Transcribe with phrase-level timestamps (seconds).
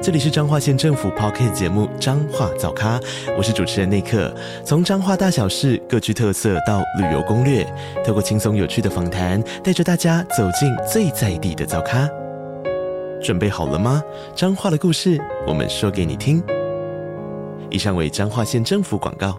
[0.00, 3.00] 这里是彰化县政府 Podcast 节目《彰化早咖》，
[3.36, 4.32] 我是主持人内克。
[4.64, 7.64] 从彰化大小事各具特色到旅游攻略，
[8.06, 12.08] 透过轻松有趣的访谈，带着大家走进最在地的早咖。
[13.20, 14.00] 准备好了吗？
[14.36, 16.40] 彰化的故事，我们说给你听。
[17.68, 19.36] 以上为彰化县政府广告。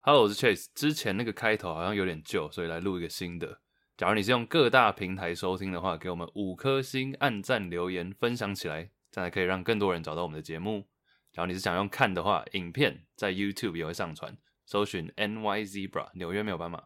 [0.00, 0.64] Hello，我是 Chase。
[0.74, 3.58] 之前那个开头好像有点旧，所以来录一个新的。
[4.00, 10.86] 假如你是用各大平台收听的话，给我们五颗星、按赞、留言、分享起来，这样可以让更多人找到我们的节目。
[11.30, 16.82] 假如你是想用看的话，影片在 YouTube 也会上传，搜寻 NY Zebra 纽约没有斑马。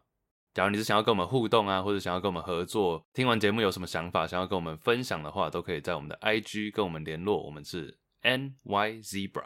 [0.53, 9.45] 假如你是想要跟我们互动啊，或者想要跟我们合作，听完节目有什么想法，想要跟我们分享的话，都可以在我们的 IG 跟我们联络，我们是 NY Zebra。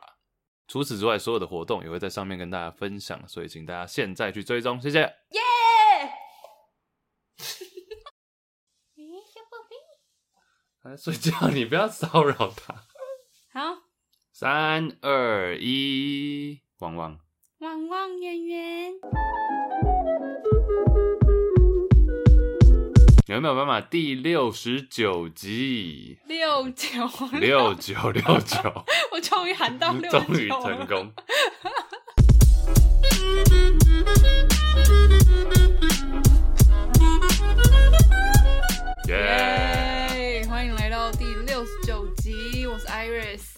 [0.67, 5.14] 除此之外，所有的活动也会在上面跟大家分享，所以请大家现在去追踪，谢谢。
[10.98, 12.73] 睡觉， 你不要骚扰他。
[13.54, 13.78] 好，
[14.32, 17.20] 三二一，汪汪，
[17.59, 18.92] 汪汪圆圆。
[23.28, 27.08] 纽约没有办法第六十九集，六九
[27.40, 31.14] 六九六九，我终于喊到 六九，终于成功。
[39.12, 39.69] 我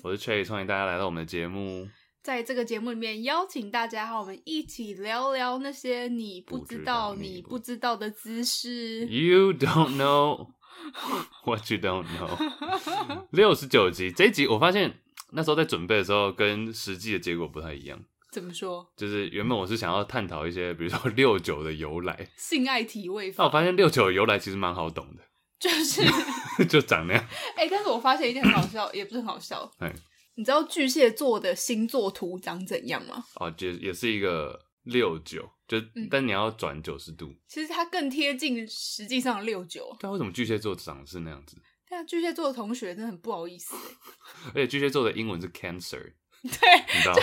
[0.03, 1.87] 我是 Chase，欢迎大家来到我们的节目。
[2.23, 9.05] 在这个节目里面，邀请大家和我们一起聊聊那些你不知道、你不知道的知识。
[9.05, 10.47] You don't know
[11.45, 12.51] what you don't know。
[13.29, 14.99] 六十九集这一集，我发现
[15.33, 18.03] 那时候在准备的时候，跟实际的结果不太一样。
[18.31, 18.87] 怎么说？
[18.97, 23.43] 就是原本我是想要探讨一些，比如说六九的由来，性爱体位法。
[23.43, 25.23] 那我发现六九的由来其实蛮好懂的。
[25.61, 26.01] 就是
[26.65, 27.23] 就长那样，
[27.55, 29.71] 哎、欸，但是我发现一件很好笑，也不是很好笑。
[29.77, 29.93] 哎，
[30.33, 33.23] 你知道巨蟹座的星座图长怎样吗？
[33.35, 37.31] 哦，就也是一个六九，就、嗯、但你要转九十度。
[37.47, 39.95] 其实它更贴近实际上六九。
[39.99, 41.55] 但为什么巨蟹座长的是那样子？
[41.87, 43.75] 对啊，巨蟹座的同学真的很不好意思。
[44.49, 46.01] 而且巨蟹座的英文是 cancer，
[46.41, 46.49] 对，
[46.95, 47.15] 你知道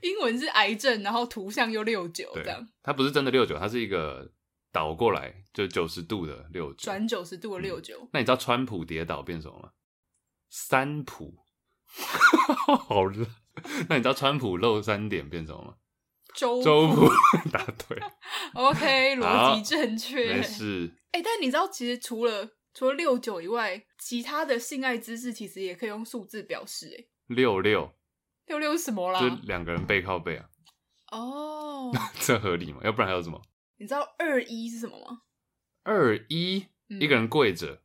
[0.00, 2.66] 英文是癌症，然后图像又六九这样。
[2.82, 4.32] 它不是真的六九，它是一个。
[4.74, 8.08] 倒过来就九十度的六九，转九十度的六九、嗯。
[8.12, 9.70] 那你知道川普跌倒变什么吗？
[10.50, 11.36] 三普，
[12.88, 13.24] 好热。
[13.88, 15.74] 那你知道川普漏三点变什么吗？
[16.34, 17.08] 周周普
[17.52, 18.02] 答对。
[18.54, 20.34] OK，逻辑正确。
[20.34, 20.92] 没事。
[21.12, 26.92] 哎、欸，但你知道，其实除了除了六九以外，其他的性爱姿势其实也可以用数字表示。
[26.98, 27.94] 哎，六六
[28.46, 29.20] 六六是什么啦？
[29.20, 30.46] 就两个人背靠背啊。
[31.12, 32.80] 哦、oh，这合理吗？
[32.82, 33.40] 要不然还有什么？
[33.84, 35.20] 你知道二一是什么吗？
[35.82, 37.82] 二一、嗯、一个人跪着。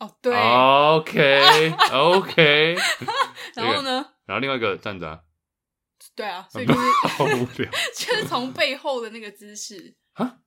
[0.00, 0.36] 哦，对。
[0.36, 2.74] OK OK。
[3.54, 4.14] 然后呢？
[4.24, 5.20] 然后另外一个站着、啊。
[6.16, 10.38] 对啊，所以就是 好无聊，就是从背后的那个姿势啊，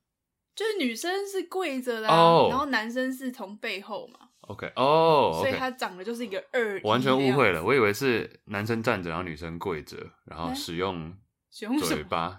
[0.54, 2.50] 就是女生是跪着的、啊，oh.
[2.52, 4.28] 然后男生是从背后嘛。
[4.42, 6.78] OK 哦、oh, okay.，所以他长得就是一个二。
[6.84, 9.96] 我完全误会了，我以为是男生站着，然后女生跪着，
[10.26, 11.16] 然后使用
[11.50, 12.38] 使用嘴巴。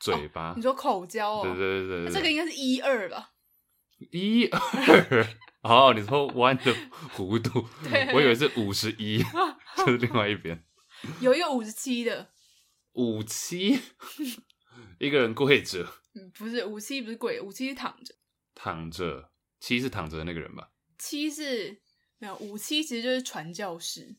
[0.00, 1.42] 嘴巴，哦、你说口交哦？
[1.44, 3.30] 对对对对，对，这个应该是一二吧？
[4.10, 5.26] 一二，
[5.62, 6.74] 哦，你说弯的
[7.14, 7.68] 弧度，
[8.14, 9.22] 我以为是五十一，
[9.76, 10.64] 就是另外一边。
[11.20, 12.30] 有一个五十七的，
[12.94, 13.78] 五七，
[14.98, 15.86] 一个人跪着。
[16.14, 18.14] 嗯，不是五七，不是跪，五七是躺着。
[18.54, 20.70] 躺着，七是躺着的那个人吧？
[20.98, 21.80] 七是
[22.18, 24.16] 没有，五七其实就是传教士。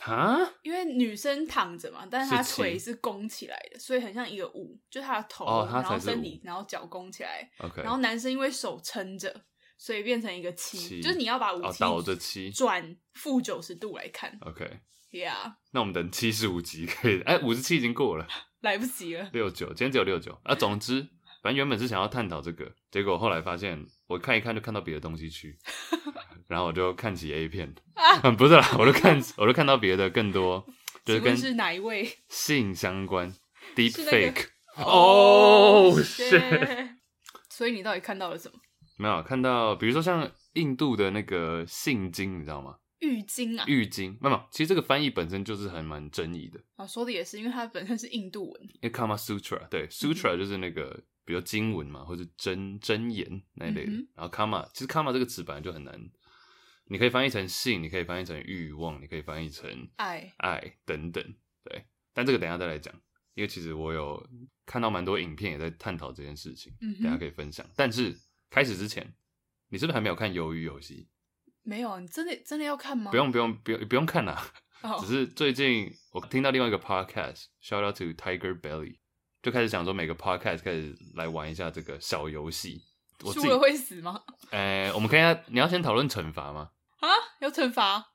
[0.00, 7.48] 啊，因为女生躺着嘛，但是她腿是弓起来的，所以很像一个五，就是她的头，哦、然后身体，然后脚弓起来。
[7.58, 7.82] Okay.
[7.82, 9.44] 然后男生因为手撑着，
[9.78, 14.36] 所以变成一个七，就是你要把五七倒着七转负九十度来看。
[14.42, 15.54] OK，Yeah。
[15.72, 18.26] 那我们等七十五集可以，哎，五十七已经过了，
[18.60, 19.30] 来不及了。
[19.32, 20.54] 六九，今天只有六九啊。
[20.54, 21.08] 总之，
[21.42, 25.58] 反正原本是想要探讨这个，结果后来发现，我看一看就看到别的东西去。
[26.46, 30.64] 然后我就看起 A 片，啊嗯、不是啦，我就看，我就看到别的更多，
[31.04, 33.32] 就是跟是哪一位性相关
[33.74, 34.46] ，Deep Fake，
[34.76, 36.88] 哦、oh, shit，
[37.48, 38.58] 所以你到底看到了什么？
[38.96, 42.76] 没有看到，比如说像印度的那个性经，你知道吗？
[43.00, 46.58] 浴巾啊，浴巾，没有，其实这个翻译本身就是还蛮争议的。
[46.76, 53.92] 啊，说的也是，因为它本身是印度文，因为 Kama Sutra，对，Sutra 就是那个比如经文嘛，或者真真言那一类的。
[53.92, 55.92] 嗯、然后 comma，其实 Kama 这个词本来就很难，
[56.86, 61.22] 你可以翻译成性，你可以翻译成欲望，你可以翻译成爱爱等等。
[61.62, 62.94] 对，但这个等一下再来讲，
[63.34, 64.28] 因为其实我有
[64.66, 67.64] 看到蛮多影片也在探讨这件事情，嗯、等一下可以分享。
[67.74, 68.14] 但是
[68.50, 69.14] 开始之前，
[69.68, 71.08] 你是不是还没有看《鱿鱼游戏》？
[71.62, 73.10] 没有，你真的真的要看吗？
[73.10, 74.52] 不用不用不用不用看啦。
[74.82, 75.00] Oh.
[75.00, 78.98] 只是最近我听到另外一个 podcast，shout out to Tiger Belly，
[79.42, 82.82] 就开始想说每个 podcast 开始来玩一下这个小游戏。
[83.32, 84.22] 输了会死吗？
[84.50, 86.72] 哎、欸，我们看一下，你要先讨论惩罚吗？
[87.06, 88.12] 啊，有惩罚？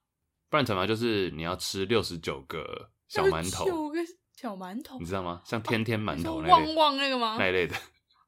[0.49, 3.65] 不然惩罚就是你要吃六十九个小馒头。
[3.65, 3.99] 九个
[4.35, 5.41] 小馒头，你知道吗？
[5.45, 7.35] 像天天馒头那类，旺旺那个吗？
[7.37, 7.75] 那一类的。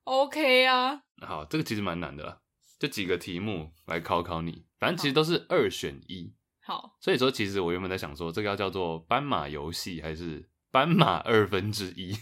[0.04, 1.02] OK 啊。
[1.26, 2.38] 好，这个其实蛮难的啦，
[2.80, 6.36] 就几个题目来考考你，反正其实都是二选一。
[6.64, 12.16] 好，所以说其实我原本在想说，这个要叫做斑马游戏还是斑马二分之一？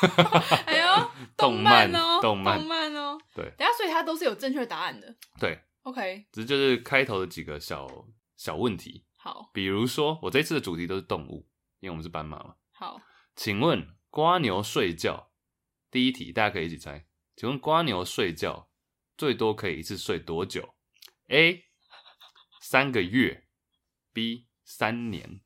[0.66, 3.18] 哎呦， 动漫哦，动漫，动漫哦。
[3.34, 5.14] 对，等下，所以它都是有正确答案的。
[5.38, 9.04] 对，OK，只是就是开头的几个小小问题。
[9.16, 11.48] 好，比如说我这次的主题都是动物，
[11.80, 12.56] 因为我们是斑马嘛。
[12.72, 13.00] 好，
[13.36, 15.32] 请问瓜牛睡觉，
[15.90, 17.06] 第一题大家可以一起猜，
[17.36, 18.70] 请问瓜牛睡觉
[19.16, 20.74] 最多可以一次睡多久
[21.28, 21.64] ？A
[22.60, 23.46] 三个月。
[24.14, 25.40] B 三年，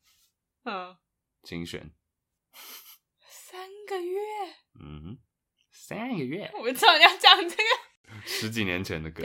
[0.64, 0.96] 嗯，
[1.44, 1.94] 请选。
[3.28, 4.20] 三个月，
[4.80, 5.18] 嗯，
[5.70, 6.50] 三个月。
[6.58, 7.62] 我知道你要讲这个，
[8.24, 9.22] 十几年前的歌。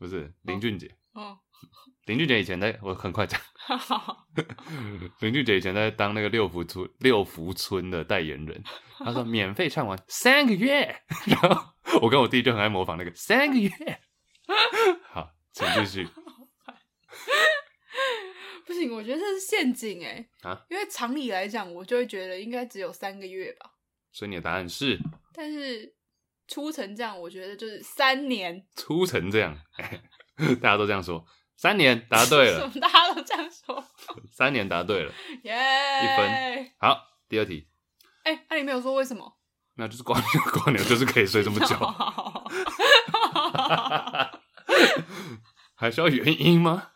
[0.00, 0.90] 不是林俊杰。
[1.12, 1.38] 哦，
[2.06, 3.38] 林俊杰以前在，我很快讲。
[5.20, 8.64] 林俊杰以前在当那个六福村六福村的代言人，
[8.98, 13.70] 他说免费唱完三个月，然后我跟我弟就很爱模仿那个三个月。
[15.10, 16.08] 好，请继续。
[18.66, 20.26] 不行，我觉得这是陷阱哎！
[20.42, 23.70] 啊，因为常理来讲，我就会觉得应该只有三个月吧。
[24.12, 24.98] 所以你的答案是？
[25.34, 25.94] 但是
[26.50, 28.66] 出成这样，我觉得就是三年。
[28.76, 29.56] 出成这样，
[30.60, 31.24] 大家都这样说，
[31.56, 32.68] 三年答对了。
[32.80, 33.82] 大家都这样说，
[34.30, 35.12] 三年答对了，
[35.44, 35.54] 耶！
[36.02, 36.72] 一分。
[36.78, 36.98] 好，
[37.28, 37.68] 第二题。
[38.24, 39.38] 哎、欸，那、啊、你没有说为什么？
[39.76, 41.76] 那就是光牛，光牛就是可以睡这么久。
[45.74, 46.90] 还需要原因吗？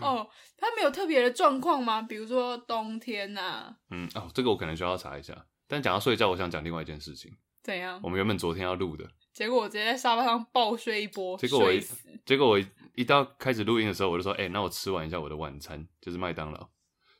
[0.00, 0.28] 哦。
[0.56, 2.00] 他没有特别的状况吗？
[2.00, 3.76] 比如说冬天啊？
[3.90, 5.44] 嗯哦，这个我可能需要查一下。
[5.68, 7.36] 但讲到睡觉，我想讲另外一件事情。
[7.64, 7.98] 怎样？
[8.02, 11.72] 我们原本昨天要录的，结果我直接在沙发上暴睡一波，结果我
[12.26, 12.60] 结果我
[12.94, 16.68] 一到开始录音的时候，我就说：“哎、欸，那我吃完一下我的晚餐，就是麦当劳。”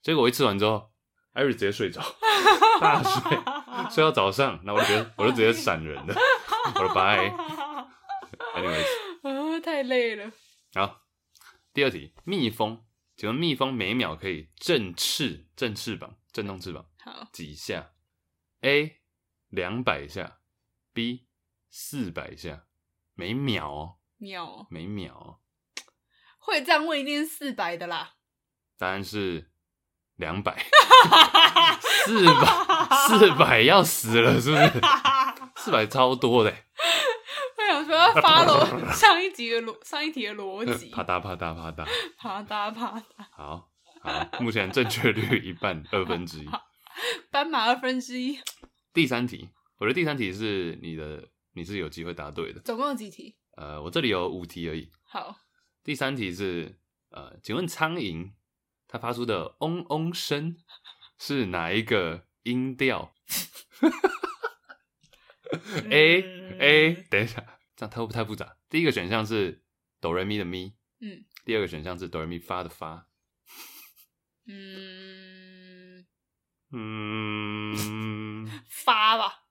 [0.03, 0.93] 结果我一吃完之后，
[1.33, 2.03] 艾瑞直接睡着，
[2.79, 3.39] 大睡，
[3.91, 6.15] 睡到早上，那我就觉得我就直接闪人了，
[6.75, 7.31] 我说拜。
[8.55, 8.87] Anyways，
[9.25, 10.31] 啊，太累了。
[10.75, 11.01] 好，
[11.73, 12.85] 第二题，蜜蜂。
[13.17, 17.93] 请问蜜蜂每秒可以振翅、振翅膀、振动翅膀好几下
[18.63, 19.01] ？A
[19.55, 20.39] 两百下
[20.93, 21.27] ，B
[21.71, 22.65] 四百下，
[23.15, 25.39] 每秒哦，秒每秒哦，
[26.39, 28.15] 会这样问一定是四百的啦。
[28.77, 29.53] 答案是
[30.17, 30.57] 两百，
[32.05, 34.73] 四百四百要死了是不是？
[35.57, 36.53] 四百超多的。
[37.77, 41.87] 我要 follow 上一集的逻上一题的逻辑，啪嗒啪嗒啪嗒
[42.19, 43.03] 啪嗒啪嗒。
[43.31, 43.71] 好
[44.03, 46.51] 好，目前正确率一半，二分之一。
[47.31, 48.39] 斑马二分之一。
[48.95, 52.61] 第三题，我的第三题是你的，你是有机会答对的。
[52.61, 53.37] 总共有几题？
[53.57, 54.89] 呃，我这里有五题而已。
[55.03, 55.37] 好，
[55.83, 56.79] 第三题是
[57.11, 58.31] 呃，请问苍蝇
[58.87, 60.57] 它发出的嗡嗡声
[61.19, 63.13] 是哪一个音调
[65.91, 66.23] ？A
[66.61, 67.45] A，等一下。
[67.75, 68.57] 这样太不太复杂？
[68.69, 69.65] 第一个选项是
[70.01, 71.25] 哆来咪的咪，嗯。
[71.45, 73.09] 第二个选项是哆来咪发的发，
[74.47, 76.07] 嗯
[76.71, 77.75] 嗯，
[78.69, 79.43] 发吧。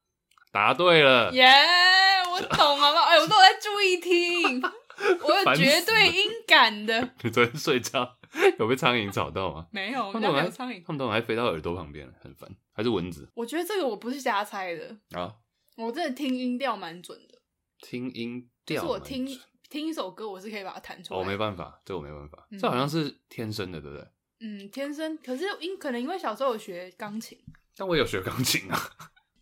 [0.52, 2.30] 答对了，耶、yeah！
[2.32, 3.06] 我懂了吧？
[3.06, 4.62] 哎，我都有在注意听，
[5.24, 7.10] 我有绝对音感的。
[7.24, 8.18] 你昨天睡觉
[8.60, 9.68] 有被苍蝇吵到吗？
[9.72, 12.50] 没有，我们家没有苍蝇，他们都还飞到耳朵旁边，很烦。
[12.72, 13.28] 还是蚊子？
[13.36, 15.34] 我觉得这个我不是瞎猜的啊，
[15.76, 17.40] 我真的听音调蛮准的。
[17.80, 19.28] 听音调，是我听
[19.70, 21.20] 听一首歌，我是可以把它弹出来。
[21.20, 24.08] 我、哦、没办法，这我没办法、嗯，这好像是天生的，对不对？
[24.42, 25.18] 嗯，天生。
[25.18, 27.40] 可是因可能因为小时候有学钢琴，
[27.76, 28.78] 但我有学钢琴啊。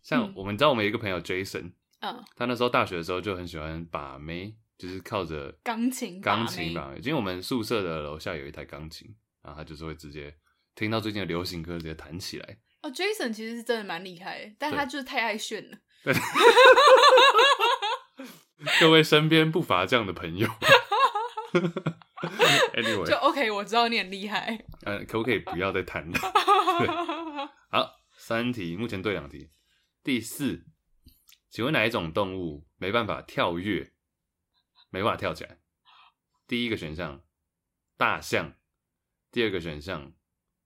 [0.02, 6.98] 像我们知道我们有一个朋友 Jason，嗯，他那时候大学的时候就很喜欢把妹，就是靠着钢琴钢琴把妹。
[6.98, 10.34] 因为我们宿舍的楼下有一台钢琴，然后他就是会直接
[10.74, 12.58] 听到最近的流行歌，直接弹起来。
[12.82, 15.78] 哦，Jason 其实是真的蛮厉害，但他就是太爱炫了。
[16.02, 16.12] 对
[18.80, 20.48] 各位身边不乏这样的朋友。
[22.74, 24.64] Anyway，就 OK，我知道你很厉害。
[24.84, 26.18] 呃，可不可以不要再谈了？
[27.70, 27.90] 好，
[28.32, 29.50] 三题，目前对两题。
[30.02, 30.64] 第四，
[31.50, 33.92] 请问哪一种动物没办法跳跃？
[34.88, 35.60] 没办法跳起来？
[36.46, 37.22] 第一个选项
[37.98, 38.54] 大象，
[39.30, 40.14] 第二个选项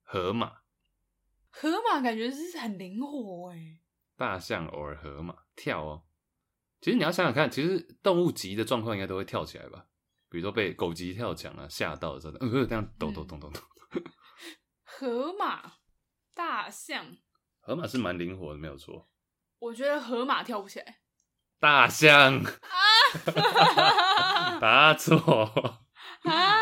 [0.04, 0.58] 河马。
[1.50, 3.80] 河马感觉是很灵活哎。
[4.14, 6.06] 大象偶尔河马跳哦。
[6.80, 9.88] 其实你要想想看，其实动物急的状况应该都会跳起来吧？
[10.28, 13.60] 比如说被狗急跳墙啊，吓到了之后，呃，这样抖抖抖抖抖。
[14.84, 15.72] 河马、
[16.32, 17.16] 大象，
[17.66, 19.08] 河马是蛮灵活的，没有错。
[19.58, 20.98] 我觉得河马跳不起来。
[21.58, 25.80] 大象啊， 答错
[26.22, 26.54] 啊！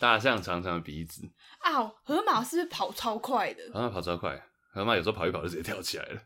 [0.00, 3.70] 大象长长的鼻子啊，河马是不是跑超快的？
[3.72, 6.22] 河马跑超快，河马有时候跑一跑就直接跳起来了，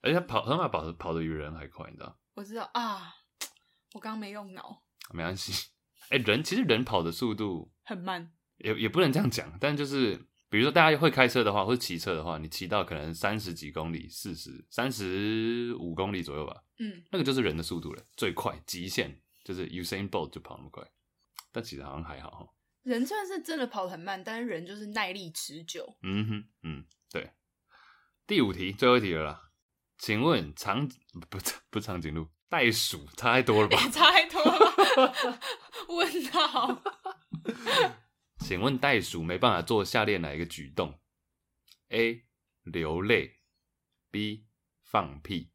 [0.00, 2.18] 而且跑河马跑跑的比人还快，你知道？
[2.32, 3.12] 我知道啊，
[3.92, 5.68] 我刚刚没用脑，没关系。
[6.08, 9.52] 哎、欸，人其实人跑的速度很慢，也也不能这样讲。
[9.60, 10.18] 但就是
[10.56, 20.82] 比如说，大家会开车的话，或者骑车的话，你骑到可能三十几公里、四十、三十五公里左右吧，嗯，那个就是人的速度了，最快极限就是 Usain Bolt 就跑那么快。
[21.52, 22.48] 但其实好像还好哈。
[22.84, 25.98] 人虽然是真的跑得很慢，但是人就是耐力持久。
[26.02, 27.32] 嗯哼，嗯，对。
[28.26, 29.50] 第五题，最后一题了啦。
[29.98, 30.88] 请问长
[31.28, 33.76] 不不长颈鹿，袋鼠差太多了吧？
[33.90, 34.58] 差太多了
[34.96, 35.38] 吧。
[35.88, 36.82] 问号。
[38.46, 41.00] 请问袋鼠没办法做下列哪一个举动
[41.88, 42.24] ？A.
[42.62, 43.40] 流泪
[44.12, 44.46] ，B.
[44.84, 45.50] 放屁。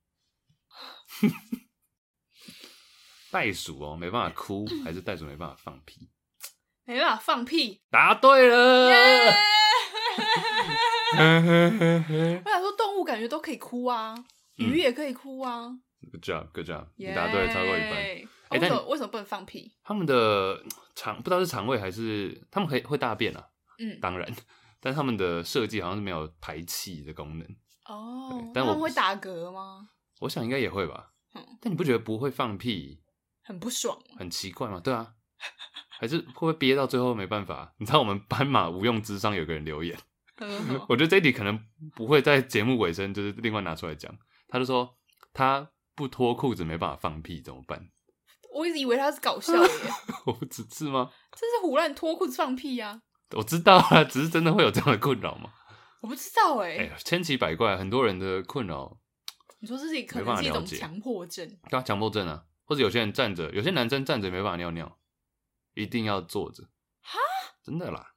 [3.31, 6.09] 袋鼠哦，没办法哭，还是袋鼠没办法放屁？
[6.83, 7.81] 没办法放屁。
[7.89, 8.89] 答对了。
[11.13, 14.13] 我想说，动物感觉都可以哭啊，
[14.57, 15.79] 鱼也可以哭啊。
[16.11, 18.27] Good job，Good job，你答对了超过一半。
[18.51, 19.73] 哎，为什么为什么不能放屁？
[19.83, 20.61] 他们的
[20.95, 23.47] 肠不知道是肠胃还是他们可以会大便啊？
[23.79, 24.31] 嗯，当然，
[24.79, 27.47] 但他们的设计好像是没有排气的功能。
[27.85, 29.89] 哦，但我们会打嗝吗？
[30.19, 31.13] 我想应该也会吧。
[31.61, 33.01] 但你不觉得不会放屁
[33.41, 34.79] 很不爽，很奇怪吗？
[34.79, 35.13] 对啊，
[35.97, 37.73] 还是会不会憋到最后没办法？
[37.79, 39.97] 你知道我们斑马无用之上有个人留言。
[40.89, 41.63] 我觉得这一题可能
[41.95, 44.13] 不会在节目尾声，就是另外拿出来讲。
[44.47, 44.97] 他就说
[45.33, 47.89] 他不脱裤子没办法放屁怎么办？
[48.53, 49.73] 我一直以为他是搞笑的耶。
[50.25, 51.11] 我不只是吗？
[51.31, 53.01] 这是胡乱脱裤子放屁呀、啊！
[53.37, 55.51] 我知道啊，只是真的会有这样的困扰吗？
[56.01, 56.77] 我不知道哎。
[56.77, 58.97] 哎，千奇百怪，很多人的困扰。
[59.59, 61.47] 你说自己可能是一种强迫症？
[61.69, 64.97] 对啊，强迫症啊，或者有些人站着，有些男生站着没办法尿尿，
[65.73, 66.63] 一定要坐着。
[67.01, 67.19] 哈？
[67.63, 68.07] 真的啦。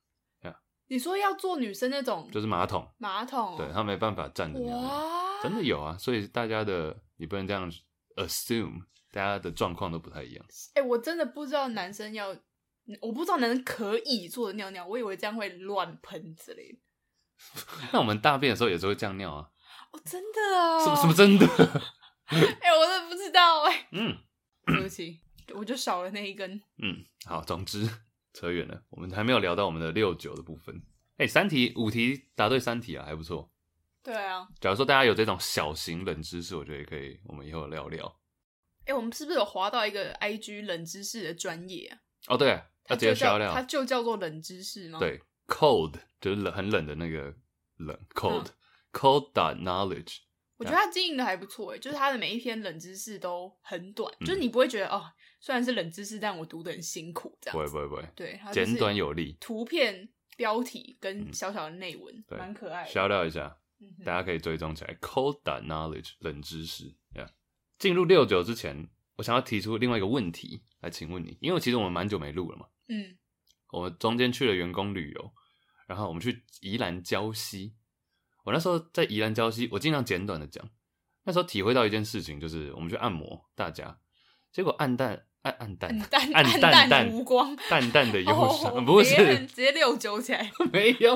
[0.86, 7.72] 你说要做女生那种，就是马桶，马桶，对，他没办法站着尿尿，真的有啊，所以大家的你不能这样
[8.16, 8.82] assume，
[9.14, 10.44] 大家的状况都不太一样。
[10.74, 12.34] 哎、欸，我真的不知道男生要，
[13.00, 16.78] 我不知道男生可以坐着尿尿，我以为这样会乱喷之类的。
[17.92, 19.48] 那我们大便的时候也是会这样尿啊？
[19.92, 20.82] 哦，真的啊？
[20.82, 21.46] 什么什么真的？
[22.26, 23.88] 哎、欸，我真的不知道哎、 欸。
[23.92, 24.16] 嗯，
[24.66, 25.20] 对不起，
[25.54, 26.60] 我就少了那一根。
[26.78, 27.88] 嗯，好，总之。
[28.32, 30.74] 扯远了，我们还没有聊到我们的六九的部分。
[31.18, 33.48] 哎、欸，三题五题答对三题啊，还不错。
[34.02, 38.20] 对啊，假如说大家有这种小型冷知识，我觉得也可以，我们以后聊聊。
[38.84, 41.98] 哎、欸，我们是不是有划到一个 IG 冷知识的专业啊？
[42.28, 44.98] 哦，对，他直接销料，它就叫做冷知识吗？
[44.98, 47.34] 对，cold 就是冷，很冷的那个
[47.76, 50.18] 冷，cold，cold、嗯、dot knowledge。
[50.56, 55.04] 我觉得他经营的还不错，哎，就是他的每一篇冷知识都很短，嗯、就是你不会觉得哦。
[55.40, 57.52] 虽然是冷知识，但我读的很辛苦，这样。
[57.52, 58.08] 不会不会不会。
[58.14, 59.36] 对，简短有力。
[59.38, 63.02] 图片、标题跟小小的内文，蛮、嗯、可爱的。
[63.02, 63.54] out 一下，
[64.06, 64.94] 大家可以追踪起来。
[65.02, 66.94] Cold knowledge 冷知识。
[67.78, 72.66] 进、入六九之前，我想要提出另外一个问题来请问你，因为其实我们蛮久没录了嘛。
[72.88, 73.16] 嗯。
[73.72, 75.32] 我们中间去了员工旅游，
[75.86, 77.74] 然后我们去宜兰礁溪。
[78.44, 80.68] 我那时候在宜兰礁溪，我尽量简短的讲。
[81.24, 83.98] 那时候体会到一件事情，就是我们去按摩，大家
[84.52, 85.26] 结果暗淡。
[85.44, 85.90] 暗暗淡，
[86.32, 89.14] 暗淡淡无光，淡淡的忧伤，不是
[89.46, 91.14] 直接六九起来， 没有，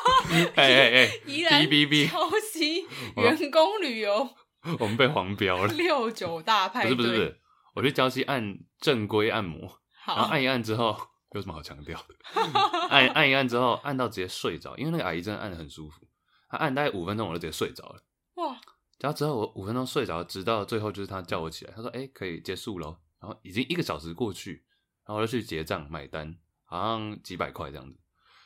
[0.56, 2.86] 哎哎哎，宜兰礁溪
[3.16, 4.30] 员工旅游，
[4.80, 7.40] 我们被黄标了， 六九大派对，不是不是不是，
[7.74, 9.60] 我去礁溪按正规按摩，
[10.06, 10.96] 然后按一按之后，
[11.32, 12.14] 有什么好强调的？
[12.90, 16.06] 按按一按之后，按到直接睡着，因为那个阿姨真的按的很舒服，
[16.48, 18.02] 她按大概五分钟，我就直接睡着了，
[18.34, 18.58] 哇！
[18.98, 24.64] 然后之后我五分钟睡着，直到最后就是她叫我起来，她说：“哎，可以结束喽。”然后已经一个小时过去，
[25.06, 27.98] 然后我就去结账买单，好像几百块这样子。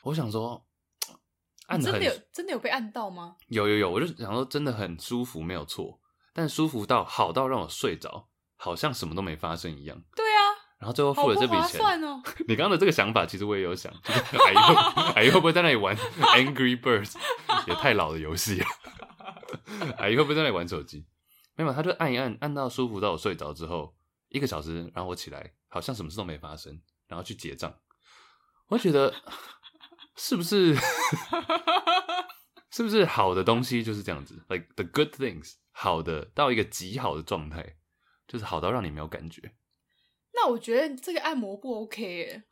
[0.02, 0.66] 我想说，
[1.66, 3.36] 按真的有真的有被按到吗？
[3.46, 5.99] 有有有，我就想说真的很舒服，没有错。
[6.40, 10.02] 但舒服到好到让我睡着，好像什么都没发生一样。
[10.16, 10.40] 对啊。
[10.78, 11.78] 然后最后付了这笔钱。
[11.78, 12.22] 算哦。
[12.48, 14.74] 你刚刚的这个想法，其实我也有想，就是、阿姨会
[15.16, 17.16] 阿姨会不会在那里玩 Angry Birds？
[17.68, 18.66] 也太老的游戏了。
[19.98, 21.04] 阿姨会不会在那里玩手机？
[21.56, 23.94] 没有，他就按一按，按到舒服到我睡着之后，
[24.30, 27.70] 一个小时，然后我起来，好像什么事都没发生，然后去结账。
[28.68, 29.14] 我觉得
[30.16, 30.74] 是不是
[32.70, 37.76] 是不是好的东西就是这样子？Like the good things，好的到一个极好的状态，
[38.28, 39.52] 就是好到让你没有感觉。
[40.32, 42.44] 那我觉得这个按摩不 OK 耶。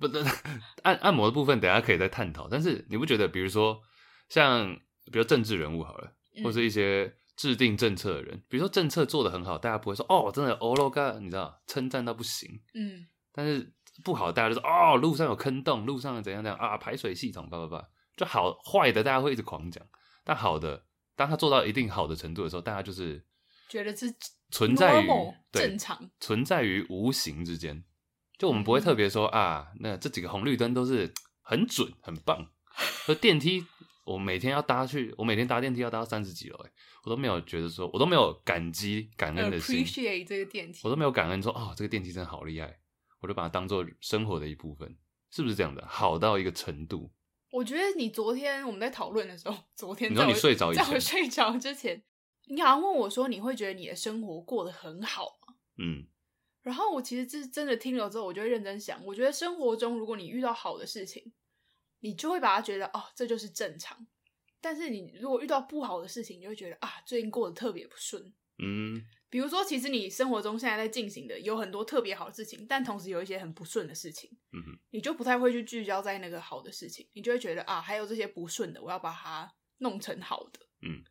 [0.00, 0.06] 不，
[0.82, 2.48] 按按摩的部分等下可以再探讨。
[2.48, 3.80] 但是你不觉得，比如说
[4.28, 4.74] 像
[5.12, 12.60] 比如政治人物好了，或是一些制定政策的人，嗯、比如说政策做得很好，大家不会说哦，真的欧罗嘎，你知道，称赞到不行。
[12.74, 13.06] 嗯。
[13.32, 19.84] 但是不好，大家就说哦，路上有坑洞，路上怎样怎样啊，排水系统叭叭叭，就好坏的大家会一直狂讲。
[20.24, 23.24] 但好的，当他做到一定好的程度的时候，大家就是
[23.68, 24.14] 觉得是
[24.50, 25.08] 存在于
[25.50, 27.82] 正常，存在于无形之间。
[28.38, 32.46] 就我们不会特别说啊，那这几个红绿灯都是很准、很棒。
[33.04, 33.64] 说电梯，
[34.04, 36.70] 我每天要搭去，我每天搭电梯要搭到三十几楼，哎，
[37.04, 39.84] 我都没有觉得说，我都没有感激、感恩的心。
[39.84, 42.78] Appreciate 这个电梯，我都没有感恩说，哦，这个电梯真的好厉害，
[43.20, 44.96] 我就把它当做生活的一部分，
[45.30, 45.84] 是不是这样的？
[45.86, 47.12] 好到一个程度。
[47.52, 52.02] 我觉得你昨天我们在讨论的时候，昨天你说你睡着，在我睡着之前，
[52.46, 55.54] 你好像问我说，你会觉得你的生活过得很好吗？
[55.76, 56.06] 嗯。
[56.62, 59.04] 然后我其实是真的听了之后，我就会认真想。
[59.04, 61.32] 我觉得生活中，如果你遇到好的事情，
[62.00, 64.06] 你就会把它觉得哦，这就是正常。
[64.60, 68.32] 但是你如果遇到不好的事情，你就会觉得啊，最近过得特别不顺。
[68.58, 74.28] 嗯，比如说，其实你生活中现在在进行的有很多特别好的事情，但同时有一些很不顺的事情。
[74.52, 80.60] 嗯哼，你就不太会去聚焦在那个好的事情，你就会觉得啊，还有这些不顺的，我要把它弄成好的。
[80.82, 81.02] 嗯，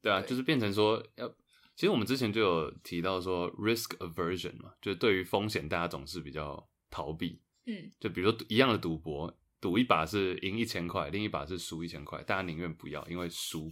[0.00, 1.28] 对啊，对就是变成说要。
[1.74, 7.42] 其实我们之前就有提到说，risk aversion 嘛，就是对于风险，大家总是比较逃避。
[7.66, 13.70] 嗯，就比如说一样的赌博，赌一把是赢一千块，另一把是输一千块，大家宁愿不要，因为输，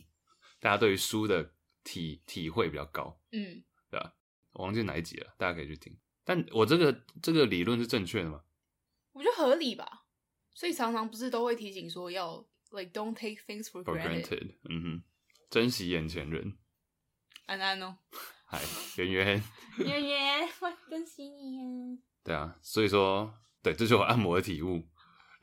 [0.61, 3.18] 大家对于输的体体会比较高。
[3.32, 3.64] 嗯，
[3.95, 4.13] 对吧？
[4.55, 5.97] 我忘记哪一集了，大家可以去听。
[6.25, 8.43] 但我这个这个理论是正确的吗？
[9.13, 10.07] 我觉得合理吧。
[10.52, 13.85] 所以常常不是都会提醒说要 like don't take things for granted。
[13.85, 14.54] For granted。
[14.69, 15.02] 嗯哼，
[15.50, 16.57] 珍惜眼前人。
[17.47, 17.99] 安安哦，
[18.47, 18.61] 嗨，
[18.97, 19.43] 圆圆，
[19.78, 21.99] 圆圆，我恭喜你啊！
[22.25, 24.89] 对啊，所以说，对，这就是我按摩的体悟。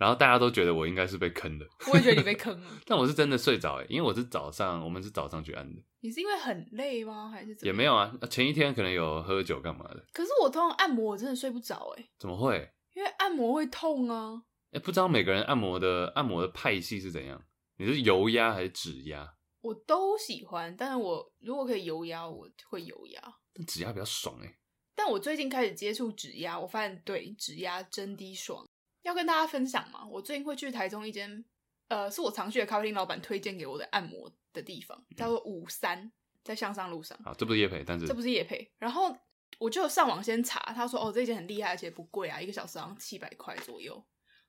[0.02, 2.68] 然后大家都觉得我应该是被坑的，我也觉得你被坑了。
[2.88, 5.80] 但我是真的睡着哎，因为我是早上，我们是早上去按的。
[6.00, 7.30] 你是因为很累吗？
[7.32, 7.68] 还是怎么？
[7.68, 10.04] 也没有啊，前一天可能有喝酒干嘛的。
[10.12, 12.10] 可是我通常按摩，我真的睡不着哎。
[12.18, 12.68] 怎么会？
[12.96, 14.42] 因为按摩会痛啊。
[14.72, 17.40] 哎，不知道每个人按摩的按摩的派系是怎样？
[17.78, 19.36] 你是油压还是指压？
[19.62, 23.22] 我都喜欢，但是我如果可以油压，我会油压。
[23.54, 24.58] 但指压比较爽哎。
[24.96, 28.66] 但我最近开始接触指压，我发现对指压真的爽。
[29.04, 31.44] 要跟大家分享嘛，我最近会去台中一间，
[31.88, 36.12] 呃，是我常去的咖啡厅老板推荐给我的按摩的地方，叫做五三，
[36.44, 37.18] 在向上路上。
[37.24, 38.72] 啊，这不是叶培，但是这不是叶培。
[38.78, 39.16] 然后
[39.60, 44.04] 我就上网先查，他说哦，这间很厉害，而且不贵啊，一个小时好像七百块左右。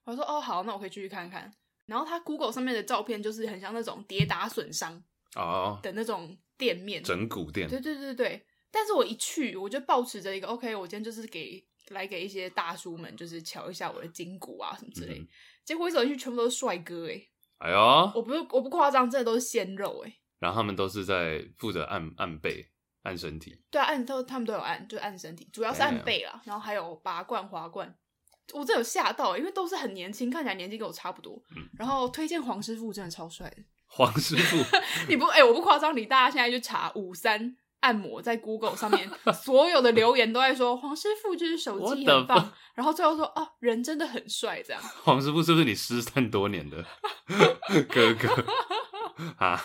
[0.04, 1.52] 我说哦，好，那我可以继续看看。
[1.86, 5.02] 然后他 Google 上面的照片就是很像那种跌打损伤
[5.34, 7.68] 哦的那种店面，整骨店。
[7.68, 15.18] 对对对对，但是我一去，我就抱持着一个 OK，我今天就是给来给一些大叔们，就是瞧一下我的筋骨啊什么之类。
[15.18, 15.26] 嗯、
[15.64, 17.22] 结果一走进去，全部都是帅哥哎！
[17.58, 20.12] 哎呦，我不是我不夸张，真的都是鲜肉哎。
[20.38, 22.68] 然后他们都是在负责按按背、
[23.02, 23.62] 按身体。
[23.70, 26.32] 对啊，按都他们都有按，就按身体，主要是按背啦。
[26.34, 27.94] 哎、然后还有拔罐、滑罐。
[28.52, 31.40] 我真有吓到，因为都是很年轻，看起来年纪跟我差不多。
[31.56, 33.56] 嗯、然后推荐黄师傅真的超帅的。
[33.86, 34.56] 黄师傅，
[35.08, 44.82] 你不哎、欸，我不夸张，你大家现在去查五三按摩，在 Google 上面所有的留言都在说黄师傅就是手机很棒，然后最后说哦，人真的很帅这样。
[45.04, 46.84] 黄师傅是不是你失散多年的
[47.88, 48.28] 哥哥
[49.36, 49.62] 啊？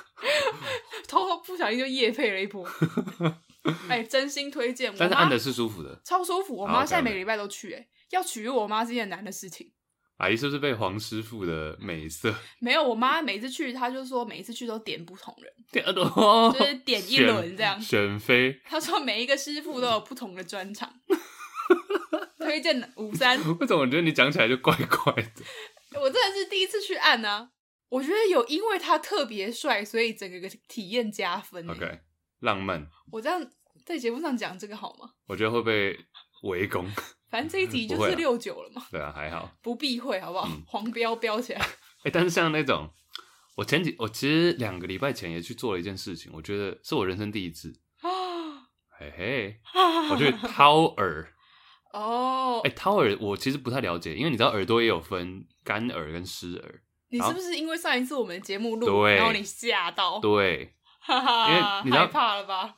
[1.07, 2.67] 偷偷不小心就夜配了一波。
[3.89, 6.55] 哎、欸，真心推荐，但是按的是舒服的，超舒服。
[6.55, 7.87] 我妈现在每个礼拜都去、欸，哎。
[8.11, 9.69] 要取悦我妈是一件难的事情。
[10.17, 12.33] 阿姨是不是被黄师傅的美色？
[12.59, 18.59] 没有，我妈每次去，她就说每一次去都点不同人，点多就是点一轮这样选妃。
[18.63, 20.91] 她说每一个师傅都有不同的专长，
[22.39, 23.37] 推荐五三。
[23.59, 25.43] 为什么我觉得你讲起来就怪怪的？
[26.01, 27.49] 我真的是第一次去按啊，
[27.89, 31.69] 我觉得有因为他特别帅，所以整个个体验加分。
[31.69, 31.99] OK，
[32.39, 32.87] 浪漫。
[33.11, 33.45] 我这样
[33.85, 35.11] 在节目上讲这个好吗？
[35.27, 35.97] 我觉得会被
[36.43, 36.89] 围攻。
[37.29, 40.47] 反正这一集 就是六九了嘛，对啊，还好， 不避讳，好不好？
[40.47, 41.59] 嗯、黄标标起来。
[41.59, 41.67] 哎、
[42.05, 42.89] 欸，但是像那种，
[43.57, 49.59] 我前几，我其实两个礼拜前也去做了一件事情，我觉得是我人生第一次啊，嘿嘿，
[50.11, 51.33] 我去掏耳。
[51.93, 56.81] 哦，哎，掏耳，我其实不太了解，因为你知道耳朵也有分干耳跟湿耳。
[57.09, 60.19] 你是不是因为上一次我们节目录，然后你吓到？
[60.19, 60.75] 对，
[61.07, 62.75] 因为你知道害怕了吧？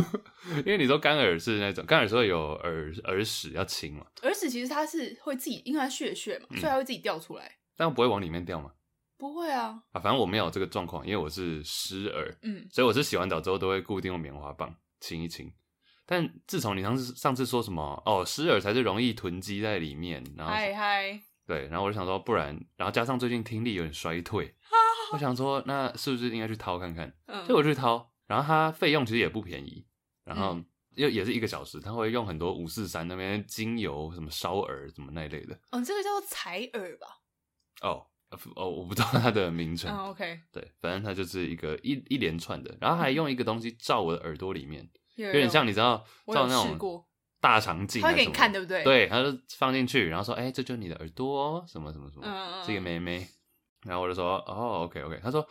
[0.64, 4.06] 因为你说干耳是那种干耳时候有耳耳屎要清嘛？
[4.22, 7.56] 耳屎其实它是会自己，因为它血血嘛，所以它会自己掉出来。
[7.76, 8.72] 但不会往里面掉吗？
[9.16, 9.82] 不会啊。
[9.92, 15.52] 啊，反正我没有这个状况，因为我是湿耳，嗯，所以我是洗完澡之后都会固定用棉花棒清一清。
[16.06, 24.54] 但自从你上次上次说什么哦，湿耳才是容易囤积在里面，然后嗨嗨，对，然后我就想说，不然，然后加上最近听力有点衰退，
[25.12, 27.12] 我想说，那是不是应该去掏看看？
[27.26, 29.86] 嗯，所以我去掏，然后它费用其实也不便宜，
[30.24, 30.60] 然后
[30.96, 35.58] 又也是一个小时，他会用很多五四三那边精油，什么烧耳什么那一类的。
[35.70, 37.06] 嗯，这个叫做采耳吧？
[37.82, 38.06] 哦
[38.54, 39.90] 哦，我不知道它的名称。
[39.90, 44.88] 嗯，OK，对，反正它就是一个一一连串的，然后还用一个东西照我的耳朵里面。
[45.16, 47.04] 有点像你知道照那种
[47.40, 48.84] 大肠镜，他给你看对不对？
[48.84, 53.26] 对，他就放进去，然后说：“哎、欸，这就是你的耳朵，什么什么什么，嗯、这个妹妹。”
[53.82, 55.46] 然后我就说：“哦，OK OK。”他说：“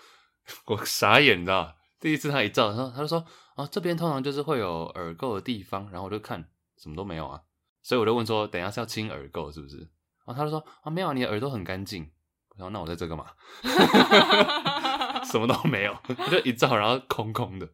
[0.68, 1.76] 我傻眼，你知道？
[2.00, 7.42] 第一次他一照，他说他就说：‘啊，这边通常就是会有耳垢的地方。’然后我就看什么都没有啊，
[7.82, 9.78] 所以我就问说：‘等一下是要清耳垢是不是？’
[10.26, 12.10] 然后他就说：‘啊，没有，你的耳朵很干净。’
[12.56, 13.26] 然后那我在这干嘛？
[15.24, 15.98] 什么都没有，
[16.30, 17.68] 就一照，然后空空的。”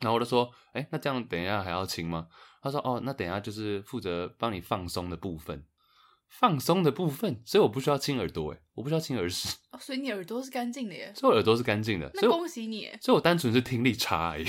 [0.00, 2.26] 然后我就说，哎、那这样等一下还要清吗？
[2.60, 5.64] 他说，哦，那等一下就是负责帮你放松的部分，
[6.28, 14.46] 放松的部分，所以我不需要清耳朵，哎，我不需要清耳屎， 哦，所以你耳朵是干净的耶，所以我耳朵是干净的，那恭喜你，所以我单纯是听力差而已，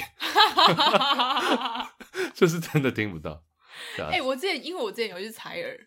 [2.33, 3.43] 就是真的听不到。
[3.99, 5.77] 哎、欸，我之前因为我之前有去采耳。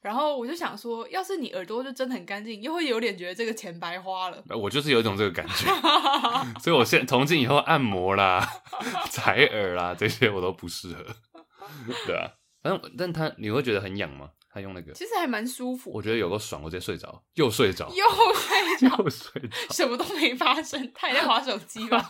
[0.00, 4.44] 然后我就想说，要是你耳朵就真的很干净，又会有点觉得这个钱白花了。
[4.50, 5.64] 我就是有一种这个感觉，
[6.60, 8.46] 所以我现从今以后按摩啦、
[9.08, 11.02] 采耳啦这些我都不适合。
[12.06, 12.30] 对啊，
[12.62, 14.28] 反正但他你会觉得很痒吗？
[14.54, 22.00] 他用那个其实还蛮舒服，我觉得有个爽，我直接睡着，又睡着，又睡着，又睡着，什么都没发生，他也在滑手机吧。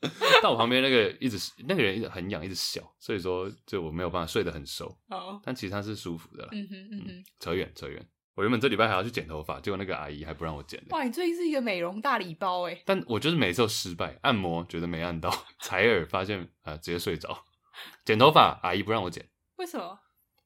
[0.42, 1.38] 但我旁边那个一直
[1.68, 4.98] 那个人一直很痒，一直笑，所以说就我没有办法睡得很熟。
[5.08, 5.40] Oh.
[5.44, 6.48] 但其实他是舒服的啦。
[6.50, 8.04] 嗯哼嗯哼，扯远扯远。
[8.34, 10.82] 我原本这礼拜还要去剪头发，结果那个阿姨还不让我剪。
[10.90, 12.82] 哇，你最近是一个美容大礼包哎！
[12.84, 17.44] 但我就是每次都失败，按摩觉得没按到， 采耳发现啊直接睡着。
[18.04, 19.98] 剪头发阿姨不让我剪，为什么？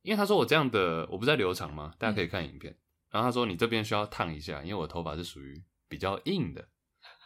[0.03, 1.95] 因为他说我这样的我不是在留长吗？
[1.99, 2.73] 大家可以看影片。
[2.73, 2.79] 嗯、
[3.11, 6.69] 然后他说你这边需要烫一下，因为我头发是属于比较硬的，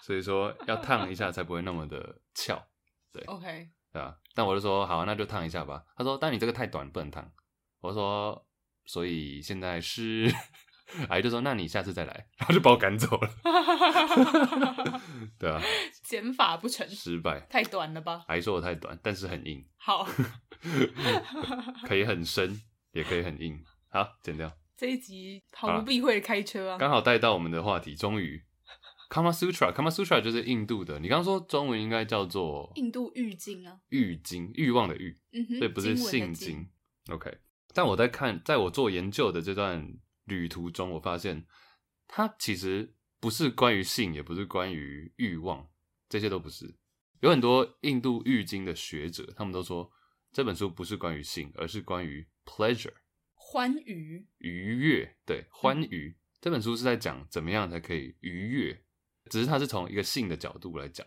[0.03, 2.61] 所以说要烫一下才不会那么的翘。
[3.13, 5.85] 对， OK，对啊，但我就说好，那就烫一下吧。
[5.97, 7.31] 他说，但你这个太短，不能烫。
[7.81, 8.47] 我说，
[8.87, 10.33] 所以现在是，
[11.09, 13.31] 阿姨就说，那你下次再来，然后就把我赶走了。
[15.39, 15.61] 对啊，
[16.03, 18.25] 减法不成，失败，太短了吧？
[18.29, 19.65] 阿姨说我太短，但是很硬。
[19.77, 20.07] 好，
[21.87, 22.61] 可以很深，
[22.93, 23.63] 也可以很硬。
[23.89, 24.53] 好，剪掉。
[24.77, 28.43] 这一集毫不避讳的开车啊，刚好带到我们的话题，终于。
[29.11, 30.99] Kama Sutra，Kama Sutra 就是印度的。
[30.99, 36.57] 你刚刚说中文应该叫做印度欲经啊，欲经，欲望的欲，嗯哼，所以不是性经。
[36.57, 37.31] 经 OK，
[37.75, 39.87] 但我在看，在我做研究的这段
[40.25, 41.47] 旅途中，我发现
[42.07, 45.69] 它其实不是关于性，也不是关于欲望，
[46.09, 46.75] 这些都不是。
[47.21, 49.91] 有很多印度欲经的学者，他们都说
[50.33, 52.95] 这本书不是关于性，而是关于 pleasure，
[53.35, 55.17] 欢愉，愉悦。
[55.25, 56.09] 对，欢愉。
[56.09, 58.85] 嗯、这本书是在讲怎么样才可以愉悦。
[59.31, 61.07] 只是它是从一个性的角度来讲，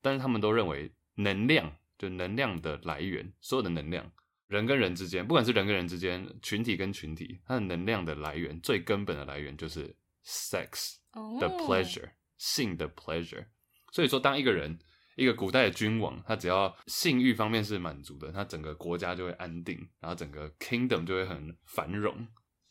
[0.00, 4.10] 但是他们都认为能量就能量的来源，所有的能量，
[4.52, 10.96] 人跟人之间，不管是人跟人之间，群体跟群体，它的能量的来源，最根本的来源就是 sex
[11.40, 13.46] 的 pleasure，性的 pleasure。
[13.90, 14.78] 所以说，当一个人，
[15.16, 22.14] 一个古代的君王，他只要性欲方面是满足的，他整个国家就会安定，然后整个 kingdom 就会很繁荣，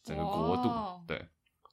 [0.03, 0.69] 整个国度，
[1.07, 1.27] 对。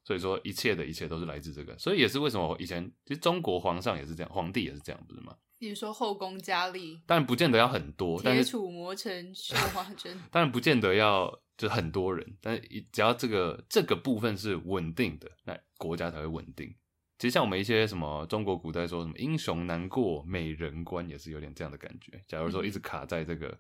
[0.05, 5.37] 所以说，一切的一切都是来自这个，所以也是为什么我以前其实中国皇上也是这样，皇帝也是这样，不是吗？
[5.59, 16.75] 比如说后宫佳丽，当然不见得要很多，但是铁杵磨成绣花针， 当然不见得要就很多人，但是只要这个这个部分是稳定的，那国家才会稳定。
[17.18, 22.23] 其实像我们一些什么中国古代说什么英雄难过美人关，也是有点这样的感觉。
[22.29, 23.59] 假如说一直卡在这个，嗯、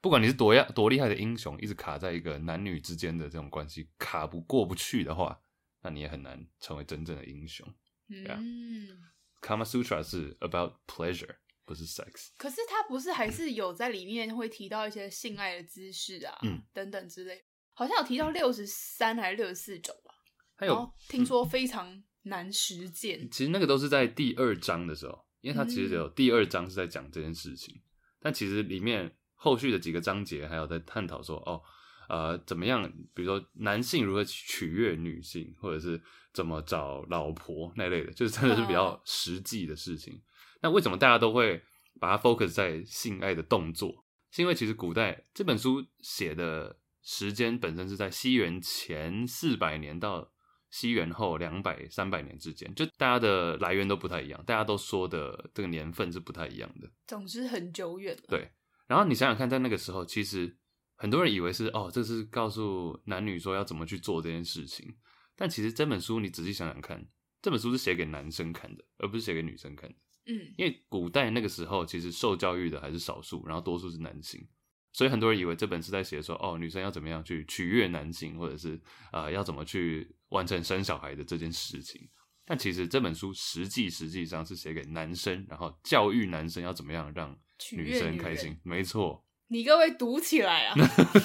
[0.00, 5.40] 不管你是多样多厉害的英雄，一直卡在一个男女之间的这种关系卡不过不去的话。
[5.82, 7.66] 那你也很难成为真正的英雄。
[8.10, 12.28] 嗯，Kama Sutra 是 about pleasure，不是 sex。
[12.36, 20.12] 可是他不是还是有在里面会提到一些性爱的姿势啊，嗯，等等之类，好像有提到六十三还是六十四种吧。
[20.56, 23.30] 还有听说非常难实践。
[23.30, 27.82] 其实那个都是在第二章的时候，因为它其实有第二章是在讲这件事情，嗯、
[28.20, 31.62] 但其实里面后续的几个章节还有在探讨说哦。
[32.08, 32.92] 呃，怎么样？
[33.14, 40.20] 比如说男性如何取悦女性，或者是怎么找老婆那类的，就是真的是比较实际的事情。
[40.62, 40.76] 那、oh.
[40.76, 41.62] 为什么大家都会
[41.98, 50.30] 把它 focus 在性爱的动作，是因为其实古代这本书写的时间本身是在西元前四百年到
[50.70, 56.88] 西元后两百三百年之间，就大家的来源都不太一样，大家都说的这个年份是不太一样的。
[57.06, 58.22] 总之很久远了。
[58.28, 58.48] 对，
[58.86, 60.56] 然后你想想看，在那个时候，其实
[60.94, 64.94] 很多人以为是哦，这是告诉男女说要怎么去做这件事情，
[65.40, 67.08] 但其实这本书你仔细想想看。
[67.40, 69.96] 这本书是写给男生看的，而不是写给女生看的。
[70.26, 74.46] 嗯，因为古代那个时候其实受教育的还是少数，然后多数是男性，
[74.92, 78.74] 所以很多人以为这本是在写说，哦，女生要怎么样去取悦男性，或者是
[79.10, 82.06] 啊、呃，要怎么去完成生小孩的这件事情。
[82.44, 87.34] 但其实这本书实际实际上是写给男生，然后教育男生要怎么样让
[87.72, 88.54] 女生开心。
[88.62, 90.74] 没错， 你各位读起来啊。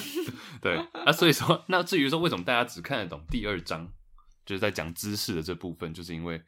[0.62, 3.92] 对啊，所以说，那至于说为什么大家只看得懂第二章？
[4.46, 6.40] 就是在讲知识的这部分，就是因为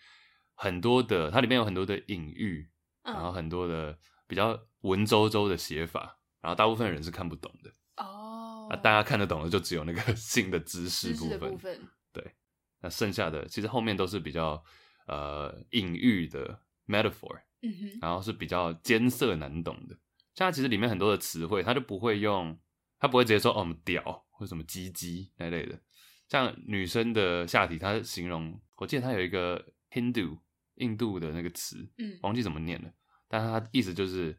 [0.55, 2.71] 很多的，它里面有很多的隐喻，
[3.03, 8.69] 嗯、然后很多的比较文绉绉的写法，然后大部分人是看不懂的哦。
[8.71, 11.81] 那大家看得懂的就只有那个 性的知识部分，部分
[12.13, 12.35] 对。
[12.81, 14.63] 那剩下的其实后面都是比较
[15.09, 19.97] 呃隐喻的 metaphor，嗯哼，然后是比较艰涩难懂的。
[20.37, 22.57] 像它其实里面很多的词汇，它就不会用，
[23.01, 25.81] 它不会直接说哦，我们屌或者什么鸡鸡那类的。
[26.29, 30.39] 像女生的下体，它形容，我记得它有一个 Hindu
[30.77, 32.93] 印度的那个词，嗯，忘记怎么念了，
[33.27, 34.39] 但它意思就是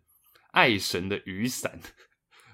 [0.51, 1.71] 爱神的雨伞，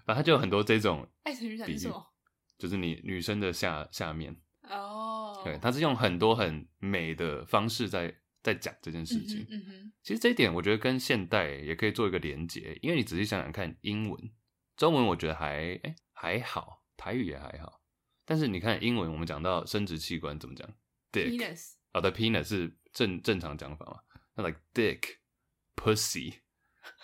[0.06, 2.14] 反正它就有很多这种爱神雨伞是什么？
[2.58, 9.42] 就是你女生的下下面哦，对，它是用很多很美的方式在在讲这件事情。
[9.42, 14.32] 嗯哼，嗯哼，其实这一点我觉得跟现代也可以做一个连结，因为你仔细想想看，英文、
[14.78, 17.82] 中文我觉得还哎、欸、还好，台语也还好。
[18.26, 20.68] 但是你看英文，我们讲到生殖器官怎么讲
[21.12, 24.00] ？dick，哦，对，penis 是正正常讲法嘛？
[24.36, 26.34] 那 like dick，pussy，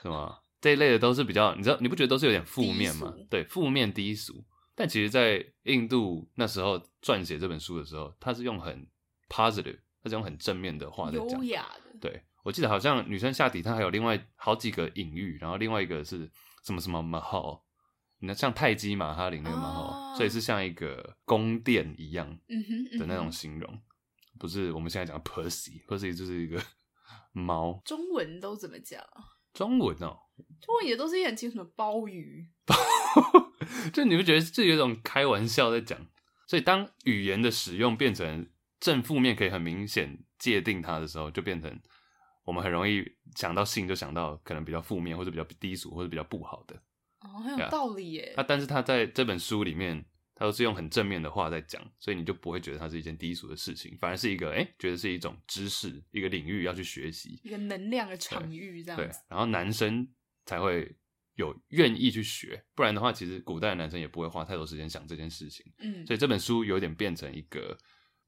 [0.02, 0.40] 是吗？
[0.60, 3.14] 这一类的都是比较，你知道，你不觉得都是有点负面吗？
[3.30, 4.44] 对，负面低俗。
[4.76, 8.88] 但其实，在印度那时候撰写这本书的时候，他是用很
[9.30, 12.00] positive，他是用很正面的话在讲，优雅的。
[12.00, 16.30] 对，我记得好像女生下体，它还有另外好几个隐喻，然后另外一个是
[16.64, 17.62] 什么什么 mahal。
[18.24, 20.18] 那像泰姬玛哈陵那个蛮好，oh.
[20.18, 22.30] 所以是像一个宫殿一样
[23.00, 24.40] 的那种形容，mm -hmm.
[24.40, 26.62] 不是我们现在讲的 pussy，pussy 就是一个
[27.34, 27.82] 猫。
[27.84, 29.04] 中文都怎么讲？
[29.54, 30.18] 中文哦，
[30.62, 32.48] 中文也都是一很清楚的鲍鱼。
[33.92, 36.00] 就你不觉得这有一种开玩笑在讲？
[36.48, 38.48] 所以当语言的使用变成
[38.80, 41.82] 正负面，可以很明显界定它的时候，就变成
[42.44, 43.04] 我们很容易
[43.36, 46.82] 想到性，就想到可能比较负面，或者比较低俗，或者比较不好的。
[47.22, 48.34] 哦，很有道理耶。
[48.36, 50.04] 他、啊、但是他在这本书里面，
[50.36, 59.06] 他都是用很正面的话在讲，所以你就不会觉得它是一件低俗的事情，反而是一个哎、欸，觉得是一种知识，一个领域要去学习，一个能量的场域这样子。
[59.06, 60.08] 对，然后男生
[60.48, 60.96] 才会
[61.36, 65.72] 有愿意去学，不然的话，其实古代的男生也不会花太多时间想这件事情。
[65.78, 67.78] 嗯，所以这本书有点变成一个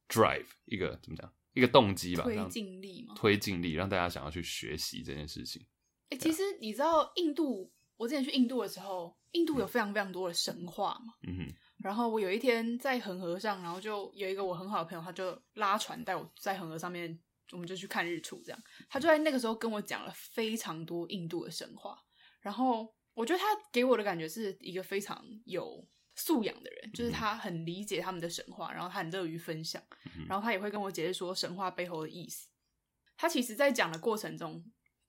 [0.07, 5.65] drive，一个怎么讲，一个动机吧，推进力嘛，推进力让大家想要去学习这件事情。
[6.09, 7.72] 哎、欸，其实你知道印度？
[7.97, 11.13] 我之前去印度的时候，印度有非常非常多的神话嘛。
[11.27, 11.53] 嗯哼。
[11.77, 17.19] 然后我有一天在恒河上，然后就有一个我很好的朋友，他就拉船带我在恒河上面，
[17.51, 18.41] 我们就去看日出。
[18.45, 21.97] 这样，他就在那个时候跟我讲了非常多印度的神话。
[22.39, 29.83] 然后我觉得他给我的感觉是一个非常有素养的人，就是他很理解他们的神话，然后他很乐于分享，
[30.27, 32.47] 然后他也会跟我解释说神话背后的意思。
[33.17, 34.63] 他其实，在讲的过程中。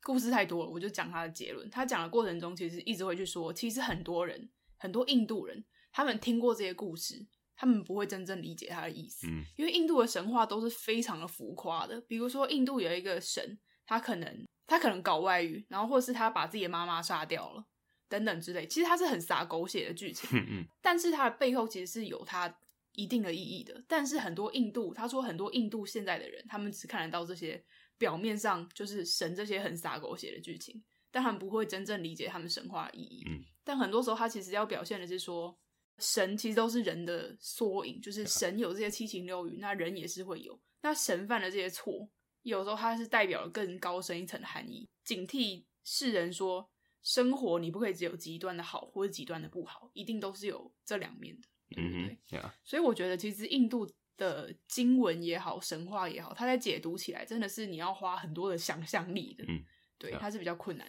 [0.04, 1.68] 故事太多了，我就讲他的结论。
[1.70, 9.26] 他讲的过程中，其实一直会去说，其实很多人，很多印度人，他们听过这些故事，他们不会真正理解他的意思。
[9.26, 11.98] 嗯，因为印度的神话都是非常的浮夸的。
[12.02, 17.64] 比如说，印度有一个神，他可能他可能搞外遇，然后或是他把自己的妈妈杀掉了，
[18.06, 18.66] 等等之类。
[18.66, 22.54] 其实他是很洒狗血的剧情，嗯 嗯，但是他的背后其实是有他
[22.92, 23.82] 一定的意义的。
[23.88, 27.64] 但是很多印度，他说很多印度现在的人，他们只看得到这些。
[27.96, 33.24] 表面上就是神这些很洒狗血的剧情，但他们不会真正理解他们神话的意义。
[33.26, 35.57] 嗯，但很多时候他其实要表现的是说，
[35.98, 40.59] 神其实都是人的缩影，就是神有这些七情六欲，那人也是会有。
[40.83, 42.09] 那神犯的这些错，
[42.42, 46.68] 有时候它是代表了更高深一层的含义，警惕世人说，
[47.02, 51.48] 生活你不可以只有极端的好或者极端的不好，一定都是有这两面的？
[51.76, 52.50] 嗯哼，yeah.
[52.64, 53.88] 所以我觉得其实印度。
[54.16, 59.44] 的经文也好，神话也好，它在解读起来真的是你要花很多的想象力的。
[59.48, 59.64] 嗯，
[59.98, 60.87] 对，它是比较困难。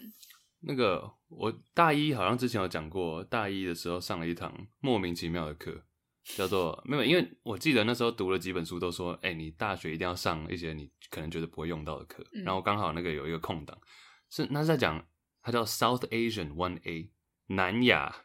[0.62, 5.84] 那个我大一好像之前有讲过，大一的时候上了一堂莫名其妙的课，
[6.24, 12.26] 叫做没有，因为我记得那时候读了几本书，都说，哎、欸，你大学一定要上一些你可能觉得不会用到的课。
[12.34, 13.80] 嗯、然后刚好那个有一个空档，
[14.30, 15.06] 是那是在讲
[15.44, 17.12] 它叫 South Asian One A，
[17.48, 18.16] 南亚，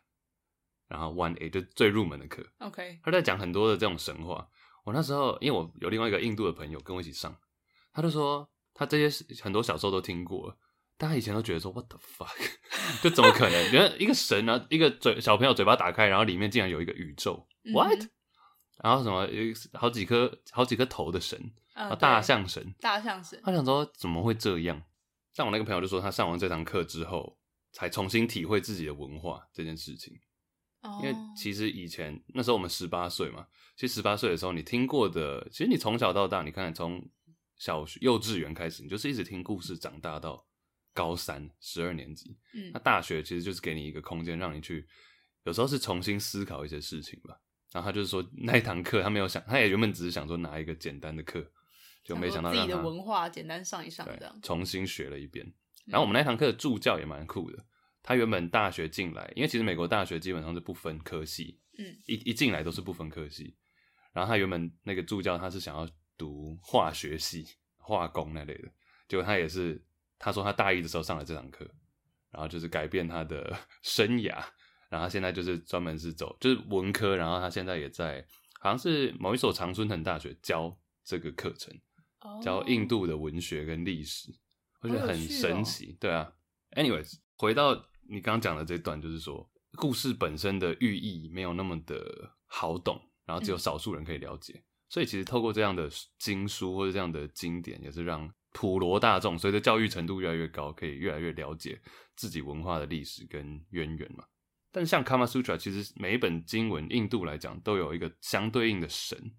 [0.88, 2.46] 然后 One A 就最入门的课。
[2.58, 4.48] OK，他在讲很多的这种神话。
[4.84, 7.36] 我那时候因为我有另外一个印度的朋友跟我一起上，
[7.92, 10.56] 他就说他这些很多小时候都听过了。
[10.96, 12.34] 大家以前都觉得说 What the fuck，
[13.02, 13.52] 就怎么可能？
[13.72, 18.00] 原来一个神啊，一个嘴小朋友嘴巴打开，然后里面竟然有一个宇宙、嗯、，What？
[18.82, 23.40] 然后什么有好几颗好几颗头的神，啊，大象神，大象神。
[23.44, 24.82] 他想说怎么会这样？
[25.34, 27.38] 但我那个朋友就说，他上完这堂课之后，
[27.72, 30.12] 才重新体会自己的文化这件事情。
[31.02, 37.02] 因为其实以前那时候我们十八岁嘛，其实十八岁的时候，你听过的，其实你从小到大，你看从
[37.56, 40.46] 小学幼稚园开始，你就是一直听故事长大到。
[40.92, 44.84] 高三十二年级，嗯，那大学其实就是给你一个空间，让你去，
[45.44, 47.40] 有时候是重新思考一些事情吧。
[47.70, 51.48] 然后他就是说，那一堂课他没有想，他也原本只是想说拿一个简单的课，
[52.02, 55.46] 就没想到让自己的文化简单上一上，这样重新学了一遍。
[55.86, 57.64] 然后我们那堂课的助教也蛮酷的，
[58.02, 63.56] 他原本大学进来，因为其实美国大学基本上是不分科系，嗯，一一进来都是不分科系。
[64.12, 68.68] 然后他原本那个助教他是想要读化学系、化工那类的，
[69.08, 69.84] 结果他也是。
[70.22, 71.66] 他说他大一的时候上了这堂课，
[72.30, 74.34] 然后就是改变他的 生涯，
[74.90, 78.22] 然后他现在就是专门是走就是文科，然后他现在也在
[78.60, 81.74] 好像是某一所常春藤大学教这个课程，
[82.42, 84.30] 教印度的文学跟历史，
[84.82, 85.96] 我觉得很神奇。
[85.98, 86.30] 对啊
[86.72, 98.30] ，anyways，回到你刚刚讲的这段，就是说故事本身的寓意没有那么的好懂，然后只有少数人可以了解，所以其实透过这样的经书或者这样的经典，也是让。
[98.52, 101.80] 普罗大众随着教育程度越来越高，可以越来越了解
[102.16, 104.24] 自己文化的历史跟渊源嘛。
[104.72, 109.36] 但像 Kama Sutra，其实每一本经文，印度来讲都有一个相对应的神。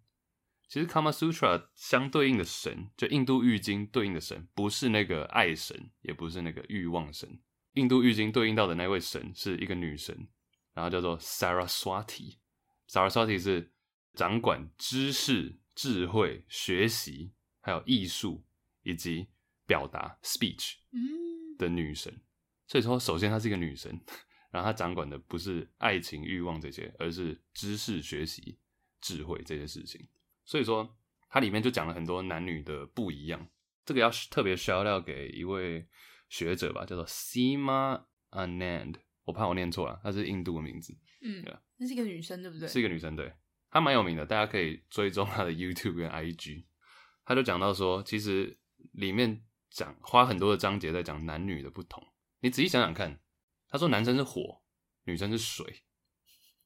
[0.70, 7.42] 其实 Kama Sutra 相对应的神，就印度喻经对应的神，不是那个爱神，也不是那个欲望神。
[7.74, 10.28] 印度浴巾对应到的那位神是一个女神，
[10.74, 12.38] 然后叫做 Saraswati。
[12.88, 13.72] Saraswati 是
[14.14, 18.44] 掌管知识、智慧、学习还有艺术。
[18.84, 19.28] 以及
[19.68, 20.74] 表达 speech
[21.60, 22.22] 的女神，嗯，
[22.66, 23.92] 所以说，首先她是一个女神，
[24.50, 28.58] 然后她掌管的不是爱情、欲望这些，而是知识、学习、
[29.02, 30.04] 智慧这些事情。
[30.46, 30.98] 所以说，
[31.30, 33.48] 它里面就讲了很多男女的不一样。
[33.86, 35.88] 这个要特别 shout out 给一位
[36.32, 40.98] 学者吧，叫做 Seema Anand，我怕我念错了，她是印度的名字。
[41.22, 41.46] 嗯，
[41.78, 42.68] 那是一个女生，对不对？
[42.68, 43.32] 是一个女生，对，
[43.70, 46.66] 她蛮有名的，大家可以追踪她的 YouTube 跟 IG。
[47.26, 48.58] 她就讲到说，其实。
[48.94, 52.04] 里面讲花很多的章节在讲男女的不同，
[52.40, 53.22] 你仔细想想看，
[53.70, 54.64] 她说男生是火，
[55.04, 55.84] 女生是水，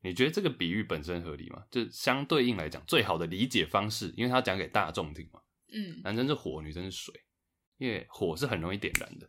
[0.02, 1.66] 你觉得这个比喻本身合理吗？
[1.70, 5.42] 就相对应来讲，最好的理解方式，因为他讲给大众听嘛，
[5.74, 7.14] 嗯，男生是火，女生是水，
[7.80, 9.28] 因为火是很容易点燃的，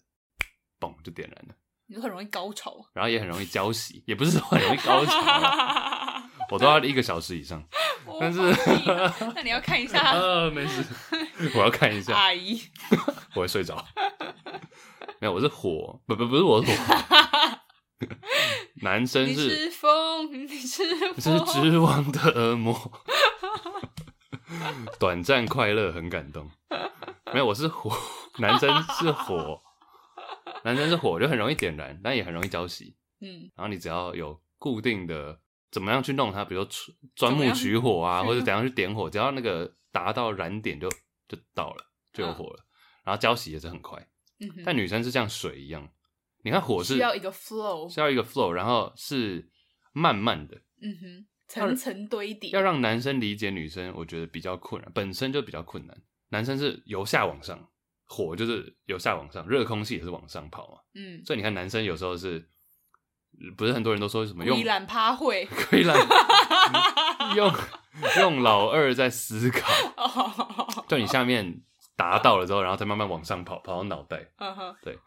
[0.80, 1.54] 嘣就点燃了，
[1.86, 5.12] 你说很容易高潮，然后也很容易交喜，也不是说很容易高潮，
[6.50, 7.62] 我都要一个小时以上。
[8.20, 8.40] 但是，
[9.34, 10.84] 那你要看一下 呃，没事，
[11.54, 12.60] 我要看一下阿姨，
[13.34, 13.84] 我会睡着。
[15.18, 16.94] 没有，我是火，不不不是我是火。
[18.82, 22.92] 男生是，你是风，你是风，是织网的恶魔。
[25.00, 26.48] 短暂快乐很感动。
[27.32, 27.90] 没有，我是火，
[28.38, 29.60] 男生是火，
[30.64, 32.94] 男生是火就很容易点燃，但也很容易浇熄。
[33.20, 35.40] 嗯，然后你只要有固定的。
[35.72, 36.42] 怎么样去弄它？
[36.42, 36.70] 比如说
[37.16, 40.88] 钻木取火啊， 或者怎样去点火，只要那个达到燃点就
[41.28, 42.60] 就到了，就有火了。
[42.62, 42.70] 嗯、
[43.04, 44.00] 然后浇熄也是很快。
[44.38, 45.86] 嗯、但女生是像水一样，
[46.44, 49.50] 你看火是需要一个 flow，需要一个 flow，然后是
[49.92, 52.50] 慢慢的，嗯哼，层层堆叠。
[52.50, 56.00] 要让男生理解女生，我觉得比较困难，本身就比较困难。
[56.30, 57.68] 男生是由下往上，
[58.06, 60.78] 火就是由下往上，热空气也是往上跑嘛。
[60.94, 62.48] 嗯，所以你看男生有时候是。
[63.54, 64.56] 不是很多人都说什么用？
[64.56, 65.94] 窥懒趴会， 窥懒
[67.36, 67.52] 用
[68.18, 69.68] 用老二在思考，
[70.88, 71.60] 就你下面
[71.96, 74.26] 达到了之后，然后再慢慢往上跑，跑到脑袋。
[74.80, 74.98] 对。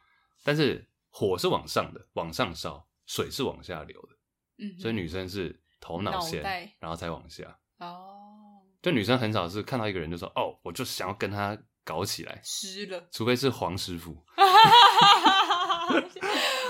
[0.44, 4.10] 但是火是往上的，往上烧；水是往下流的。
[4.60, 4.78] 嗯。
[4.78, 6.44] 所以女生是头脑先，
[6.78, 7.58] 然后才往下。
[7.80, 8.62] 哦。
[8.80, 11.58] 就女生很少是看到一个人就说：“哦，我就想要跟他
[11.90, 13.08] 搞起来。”湿了。
[13.12, 14.16] 除非是黄师傅。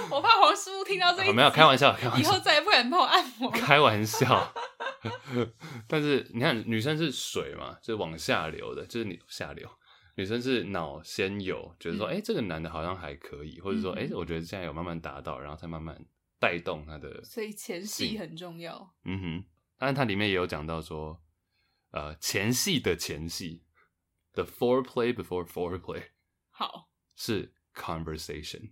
[0.10, 3.52] 我怕黄师傅听到这一、啊，没有开玩笑，开玩笑，以后再也不敢帮我按摩。
[3.52, 4.54] 开玩笑，
[5.88, 9.70] 但是你看，女生是水嘛，就是往下流的，就是你下流。
[10.16, 15.98] 女生是脑先有，觉得说，哎、这个男的好像还可以，或者说，哎、我觉得现在有慢慢达到，然后再慢慢
[16.40, 17.24] 带动他的。
[17.24, 18.94] 所以前戏很重要。
[19.06, 19.46] 嗯哼，
[19.78, 21.22] 当然它里面也有讲到说，
[21.92, 23.64] 呃，前戏的前戏
[24.44, 26.04] ，the foreplay before foreplay，
[26.52, 28.72] 好，是 conversation。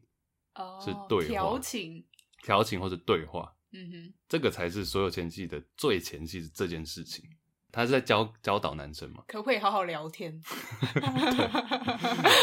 [0.56, 2.06] 哦，是对话调情，
[2.44, 3.56] 调情或者对话。
[3.72, 7.30] 嗯哼，这个才是所有前戏的最前戏是这件事情。
[7.70, 9.26] 他是在教教导男生嘛？
[9.28, 10.42] 可不可以好好聊天？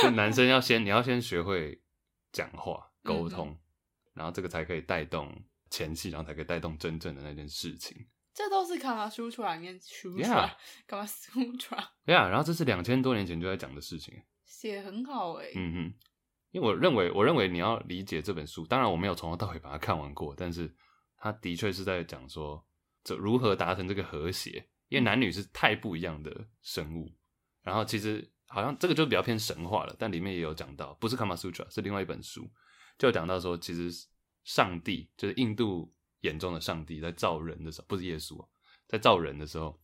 [0.03, 1.83] 就男生要先，你要先学会
[2.31, 3.59] 讲话沟通，嗯、
[4.13, 8.07] 然后这个才可以带动前戏，然后才可以带动真正的那件事情。
[8.35, 10.57] 这都是卡玛苏特拉里面出出来，
[10.89, 11.93] 卡玛苏特拉。
[12.05, 14.13] 对啊，然后这是两千多年前就在讲的事情，
[14.45, 15.53] 写很好哎。
[15.55, 15.95] 嗯哼，
[16.51, 20.75] 因为我认为，我认为你要理解这本书，当然我没有从头到尾把它看完过，但是
[21.17, 22.67] 它的确是在讲说，
[23.05, 27.17] 这如何达成这个和谐，因为男女是太不一样的生物。
[27.63, 32.51] 然后其实好像这个就比较偏神话了，但里面也有讲到，不是卡玛苏特拉，是另外一本书，
[32.99, 33.93] 就讲到说，其实
[34.43, 35.95] 上帝就是印度。
[36.25, 38.45] 眼中的上帝在造人的时候，不是耶稣，
[38.89, 39.79] 在造人的时候，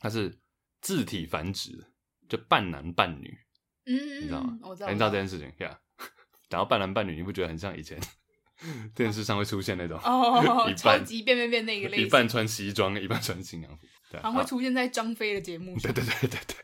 [0.00, 0.36] 他是
[0.80, 1.86] 自体繁殖，
[2.28, 3.38] 就半男半女，
[3.86, 4.58] 嗯，你知道吗？
[4.62, 5.76] 我知道，你知道这件事情，Yeah？
[6.50, 7.98] 然后半男半女，你不觉得很像以前
[8.94, 15.92] 电视上会出现那种哦， 一半超级变变变那个类型，一半穿西装，一半穿新娘服，对，好像会出现在张飞的节目上。
[15.92, 16.56] 对对对对对。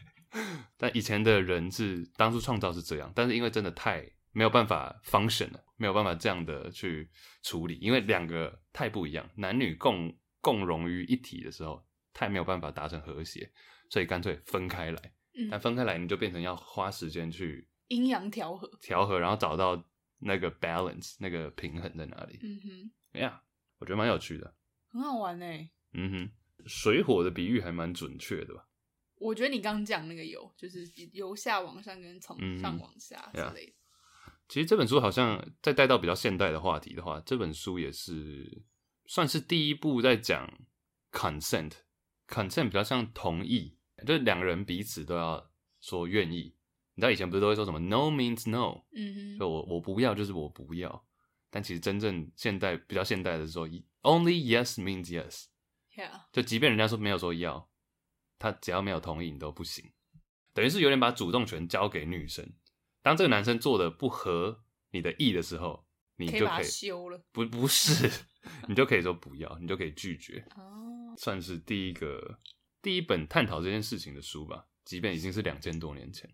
[0.77, 4.05] 但以前的人是当初创造是这样，但是因为真的太。
[4.37, 7.11] 没有办法 function 了，没有办法这样的去
[7.43, 13.51] 处理，因为两个太不一样，男女共共融于一体的时候，太没有办法达成和谐，
[13.91, 15.13] 所以干脆分开来。
[15.37, 19.85] 嗯，但分开来你就变成要花时间去阴阳调和，调和，然后找到
[20.19, 22.39] 那个 balance，那个平衡在哪里？
[22.43, 23.43] 嗯哼，哎呀，
[23.79, 24.55] 我觉得蛮有趣的，
[24.91, 25.47] 很好玩呢。
[25.93, 26.31] 嗯哼，
[26.67, 28.69] 水火的比喻还蛮准确的吧？
[29.17, 33.73] 我觉得你刚刚讲那个由，就是由下往上跟从上往下之类的。
[33.73, 33.84] 嗯
[34.47, 38.63] 其实这本书好像再带到比较现代的话题的话，这本书也是
[39.07, 40.49] 算是第一部在讲
[41.11, 46.55] consent，consent 比较像同意，就是两个人彼此都要说愿意。
[46.97, 51.05] 你知道以前不是都会说什么 no means no，嗯哼，就我我不要就是我不要，
[51.51, 53.67] 但其实真正现代比较现代的时候
[54.03, 57.69] ，only yes means yes，yeah，就即便人家说没有说要，
[58.39, 59.91] 他只要没有同意你都不行，
[60.53, 62.49] 等于是有点把主动权交给女生。
[63.05, 65.85] 当这个男生做的不合你的意的时候，
[66.17, 67.23] 你就可以，可以把他休了。
[67.33, 68.11] 不，不是，
[68.67, 70.43] 你就可以说不要，你就可以拒绝。
[70.57, 72.41] 哦，算是第一个
[72.81, 76.29] 第一本探讨这件事情的书吧，即便已经是两千多年前。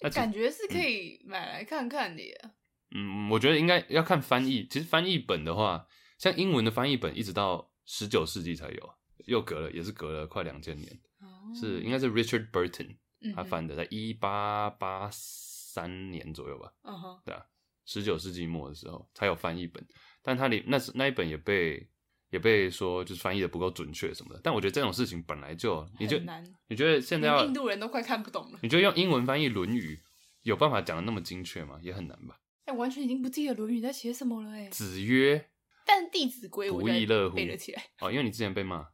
[0.00, 2.50] 那感觉是可以买来看看的呀。
[2.90, 4.66] 嗯，我觉得应该要看翻译。
[4.68, 5.86] 其实翻译本的话，
[6.18, 8.94] 像英文的翻译本，一直到十九世纪才有，
[9.26, 11.00] 又隔了，也是隔了快两千年。
[11.20, 12.96] 哦，是应该是 Richard Burton
[13.36, 15.47] 他翻的，在一八八四。
[15.78, 17.40] 三年左右吧，嗯哼，对啊，
[17.84, 19.86] 十九世纪末的时候才有翻译本，
[20.22, 21.88] 但它里那是那一本也被
[22.30, 24.40] 也被说就是翻译的不够准确什么的。
[24.42, 29.94] 但我觉得这种事情本来就你就难，你觉得现在要印度人都快看不懂了，你觉得用英文翻译《论语》
[30.42, 31.78] 有办法讲的那么精确吗？
[31.80, 32.40] 也很难吧？
[32.64, 34.68] 哎、欸，完全已经不记得《论语》在写什么了哎。
[34.70, 35.50] 子曰，
[35.86, 38.84] 但《弟子规》不亦乐乎背了起来哦，因为你之前被骂，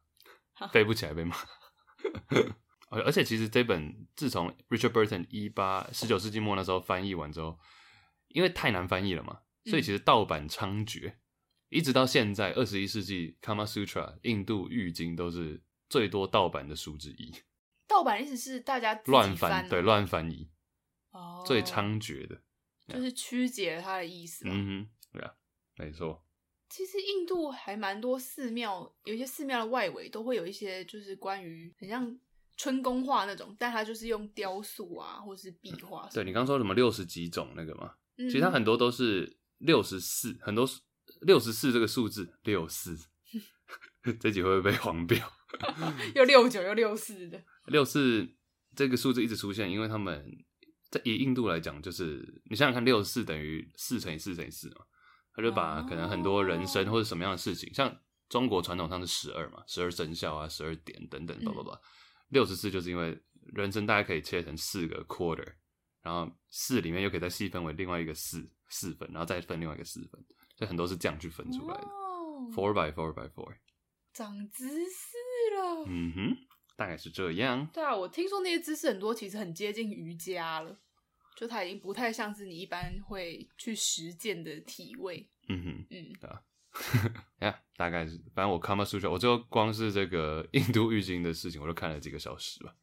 [0.72, 1.35] 背不起来被骂。
[3.03, 7.59] 而且其实这本自从 Richard Burton 一八十九世纪末那时候翻译完之后，
[8.28, 11.16] 因为太难翻译了嘛，所以其实盗版猖獗，嗯、
[11.70, 17.34] 一直到现在二十一世纪 Kama Sutra 印度喻经都是最多盗版的书之一。
[17.86, 20.51] 盗版意思是大家乱翻，对，乱翻译，
[21.12, 22.42] 哦，最猖獗的，
[22.88, 24.45] 就是曲解了它的意思。
[24.49, 25.34] 嗯哼，对啊，
[25.76, 26.24] 没错。
[26.68, 32.18] 其实印度还蛮多寺庙，有一些寺庙的外围都会有一些，就是关于很像。
[32.57, 36.09] 春宫画那种，但它就是用雕塑啊，或是壁画。
[36.12, 37.94] 对，你刚说什么六十几种那个吗？
[38.16, 40.68] 嗯、其实它很多都是六十四，很多
[41.22, 42.96] 六十四这个数字六四，
[44.20, 45.18] 这集会不会被黄标？
[46.14, 48.28] 又六九又六四的六四
[48.74, 50.24] 这个数字一直出现，因为他们
[50.90, 54.82] 在以印度来讲，就是你想想看，六十四等于四乘以四乘以四嘛，
[55.34, 61.80] 他就把可能很多人生或者什么样的事情，哦、像中国传统上是十二嘛，十二生肖啊，十二点等等，叭叭叭。
[62.35, 63.16] 六十四就是因为
[63.55, 65.55] 人生大概可以切成四个 quarter，
[66.03, 70.20] 然后四里面又可以再细分为另外一个四四分，然后再分另外一个四分，
[70.57, 71.87] 所以很多是这样去分出来的。
[71.87, 73.55] 哦、four by four by four，
[74.12, 75.16] 长知识
[75.57, 75.85] 了。
[75.87, 76.37] 嗯哼，
[76.76, 77.64] 大概是这样。
[77.72, 80.76] 对啊，我听说那些知识很多其实很接近瑜伽了，
[81.37, 85.30] 就它已经不太像是你一般会去实践的体位。
[85.49, 86.43] 嗯哼，嗯，对啊。
[87.41, 92.75] 呀， yeah, 大概是，反正我 Kama Sutra，我就光是这个 印度浴经的事情，我就看了几个小时吧。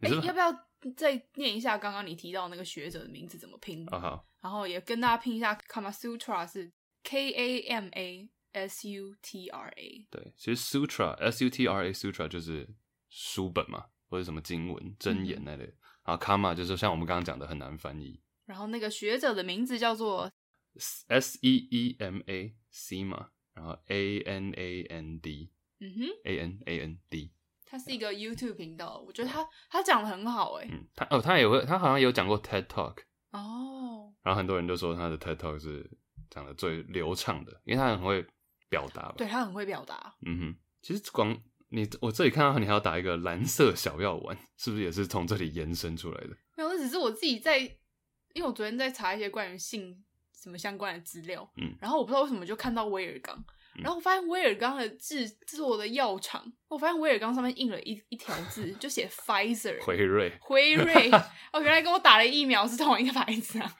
[0.00, 0.52] 哎、欸，要不要
[0.96, 3.84] 再念一下刚刚你提到那个学者的名字怎么拼？
[3.88, 6.70] 啊好，然后也跟大家拼一下 Kama Sutra 是
[7.02, 10.06] K A M A S U T R A。
[10.10, 12.68] 对，其实 Sutra S U T R A Sutra 就是
[13.08, 15.64] 书本嘛，或者什么经文箴言那类。
[15.64, 18.20] 嗯、然后 Kama 就是像我们刚刚讲的很难翻译。
[18.46, 20.30] 然后那个学者的名字叫做。
[21.08, 25.50] S E E M A C 嘛，然后 A N A N D，
[25.80, 27.32] 嗯哼，A N A N D。
[27.70, 30.66] 它是一个 YouTube 频道，我觉得他他讲的很好哎。
[30.70, 32.96] 嗯，他哦，他也会，他好像有讲过 TED Talk
[33.32, 34.14] 哦。
[34.22, 35.90] 然后很多人都说他的 TED Talk 是
[36.30, 38.24] 讲的最流畅的，因为他很会
[38.70, 39.12] 表达。
[39.18, 40.16] 对，他很会表达。
[40.24, 46.28] 嗯哼，其实光你我这里看到你还要打一个蓝色小药丸，是不是也是从这里延伸出来的？
[46.56, 47.58] 没有，那只是我自己在，
[48.32, 50.02] 因为我昨天在查一些关于性
[50.40, 53.42] 什么相关的资料，嗯，然后我不知道为什么就看到威尔刚。
[53.74, 61.10] 然后我发现威尔刚的制作的药厂，我发现威尔刚上面印了一一条字，就写 Pfizer 辉瑞辉瑞，
[61.52, 63.72] 哦，原来跟我打的疫苗是同一个牌子啊。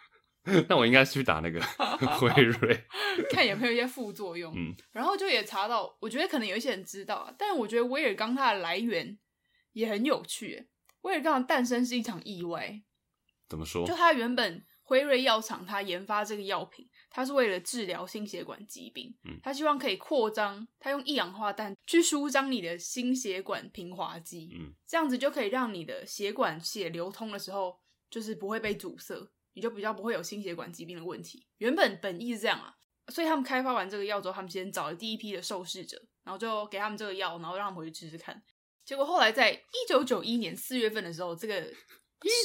[0.69, 1.61] 那我应该去打那个
[2.17, 2.85] 辉瑞，
[3.31, 4.55] 看有没有一些副作用。
[4.57, 9.19] 嗯，然后就也查到，我觉得可能有一些人知道啊，但我觉得威尔刚它的来源
[9.73, 10.69] 也很有趣。
[11.03, 12.83] 威尔刚的诞生是一场意外，
[13.49, 13.87] 怎么说？
[13.87, 16.89] 就它原本辉瑞药厂它研发这个药品。
[17.11, 27.81] 它是为了治疗心血管疾病，它希望可以扩张，它用一氧化氮去舒张你的心血管平滑肌，嗯这样子就可以让你的血管血流通的时候，
[28.11, 31.47] 就是不会被阻塞，你就比较不会有心血管疾病的问题。
[31.59, 32.75] 原本本意是这样啊，
[33.09, 38.41] 所以他们开发完这个药之后，他们先找了第一批的受试者，然后就给他们这个药，然后让他们回去试试看。
[38.85, 41.73] 结果后来在一九九一年四月份的时候，这个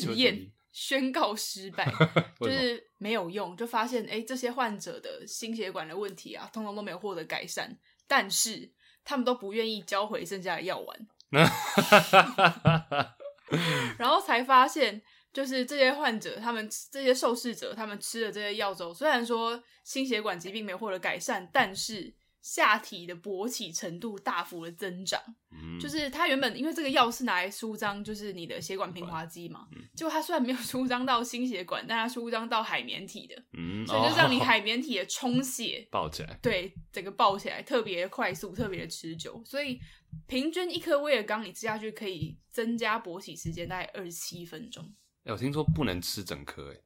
[0.02, 0.52] 实验。
[0.74, 1.86] 宣告失败，
[2.42, 8.70] 就是没有用，就发现哎、欸，这些患者的心血管的问题啊，通通都没有获得改善，但是
[9.06, 11.08] 他们都不愿意交回剩下的药丸，
[13.98, 15.02] 然后才发现，
[15.32, 22.16] 就是这些患者，他们这些受试者，他们吃了这些药之后，虽然说心血管疾病没有获得改善，但是。
[22.44, 25.18] 下体的勃起程度大幅的增长，
[25.50, 39.80] 嗯、就是它原本因为这个药是拿来舒张，就是你的血管平滑肌嘛，嗯、结果它虽然没有舒张到心血管，但它舒张到海绵体的，嗯、所以就让你海绵体的充血 爆起来，对，整个爆起来特别快速，特别的持久，所以
[40.28, 44.84] 平均一颗威尔刚你吃下去可以增加勃起时间大概二十七分钟。
[45.24, 46.78] 哎、欸，我听说不能吃整颗，哎，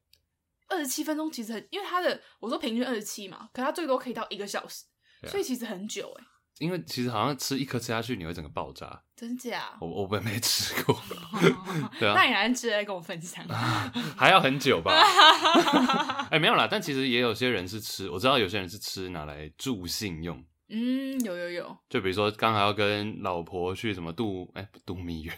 [0.68, 4.84] 二十七分钟其实很，因为它的我说平均二十七嘛，可它最多可以到一个小时。
[5.22, 6.24] 啊、所以其实很久哎，
[6.58, 9.76] 因为其实好像吃一颗吃下去，你会整个爆炸，真假？
[9.80, 11.00] 我我本没吃过，
[11.98, 13.44] 对啊，那你还吃来跟我分享？
[14.16, 14.92] 还要很久吧？
[16.30, 20.44] 哎、欸，没有啦，但其实也有些人是吃，我知道有些人是吃拿来助兴用。
[20.70, 25.32] 嗯，有有有，就比如说刚好要跟老婆去什么度哎、欸、度蜜月，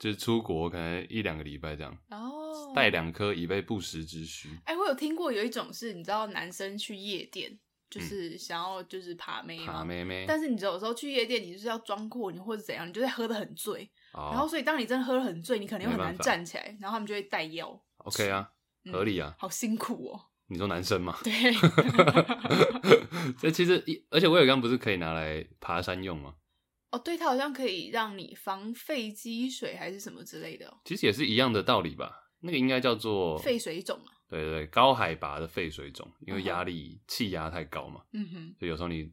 [0.00, 4.48] 就是出国可能一两个礼拜这样，哦，带两颗以备不时之需。
[4.64, 7.56] 哎、欸，我有听过有一种是，你知道男生去夜店。
[7.88, 10.24] 就是想要就是爬妹嘛，爬妹妹。
[10.26, 13.90] 但是你有时候去夜店，你就是要装阔，你或者怎样，你就会喝得很醉。
[14.12, 17.80] Oh, 然后所以当你真的喝得很醉，你肯定很难站起来，然后他们就会带药。
[17.98, 18.50] OK 啊，
[18.90, 19.28] 合理啊。
[19.28, 20.20] 嗯、好辛苦哦。
[20.48, 21.18] 你说男生吗？
[21.24, 21.32] 对。
[23.38, 26.34] 这其实，而且威尔刚不是可以拿来爬山用吗？
[26.92, 30.72] 哦，对，它好像可以让你防肺积水还是什么之类的。
[30.84, 32.30] 其实也是一样的道理吧。
[32.40, 34.14] 那个应该叫做肺水肿啊。
[34.28, 39.12] 对对对，高海拔的肺水肿，因为压力气压太高嘛，嗯哼，所以有时候你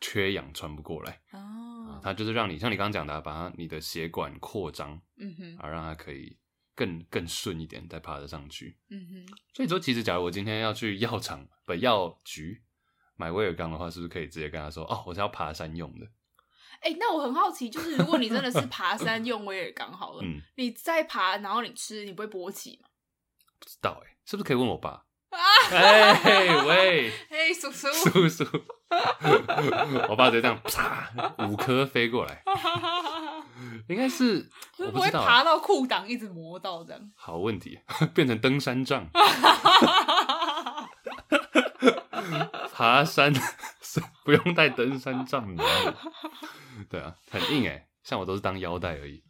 [0.00, 6.36] 缺氧喘不过来，哦，它就是让你像你刚刚讲的，把它你的血管扩张，嗯哼，啊，让它可以
[6.74, 9.36] 更更顺一点，再爬得上去，嗯哼。
[9.54, 12.62] 所以说，其实假如我今天要去药厂不药局
[13.16, 16.06] 买威尔刚的话，是不是可以直接跟他说，哦，我是要爬山用的？
[16.80, 22.88] 哎、欸，那我很好奇，就是如果你真的是爬山用威尔刚好了，嗯，你再爬，然后你吃，你不会勃起吗？
[23.58, 24.16] 不知道哎、欸。
[24.24, 25.02] 是不是可以问我爸？
[25.70, 28.44] 哎、欸、喂，嘿、 叔叔叔叔，
[30.08, 31.10] 我爸直接这样啪
[31.46, 32.42] 五颗飞过来，
[33.88, 34.48] 应该是
[34.78, 37.12] 我不会爬到裤裆一直磨到这样。
[37.14, 37.78] 好问题，
[38.14, 39.08] 变成登山杖，
[42.72, 43.34] 爬山
[44.24, 45.64] 不用带登山杖的，
[46.88, 49.22] 对啊，很硬哎，像我都是当腰带而已。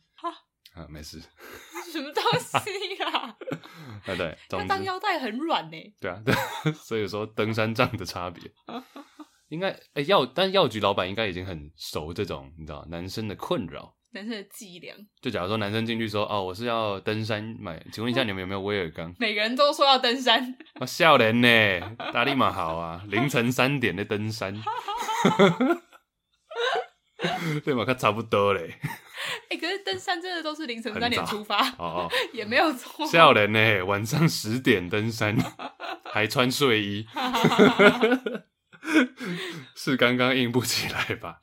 [0.76, 1.20] 啊，没事。
[1.90, 3.10] 什么东西啊？
[3.32, 3.36] 啊
[4.04, 5.76] 对对，它当腰带很软呢。
[6.00, 6.34] 对啊，对，
[6.72, 8.42] 所以说登山杖的差别，
[9.48, 14.94] 应该哎药，但药局老板应该已经很熟这种，你知道男生的困扰，男生的伎俩。
[15.22, 19.14] 就假如说男生进去说哦，我是要登山买，请问一下你们有没有威尔刚？
[19.18, 21.80] 每个人都说要登山，我笑人呢，
[22.12, 24.54] 大力马好啊，凌晨三点的登山，
[27.64, 28.74] 对嘛，看差不多嘞。
[29.48, 33.06] 哎、欸，可是登山真的都是凌晨三点出发，哦，哦， 也没有错。
[33.06, 35.36] 笑人呢，晚上十点登山，
[36.12, 37.06] 还穿睡衣，
[39.74, 41.40] 是刚刚硬不起来吧？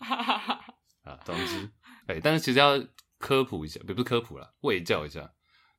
[1.04, 1.70] 啊，总之，
[2.08, 2.82] 哎、欸，但是其实要
[3.18, 5.32] 科普一下，不是科普啦，卫教一下。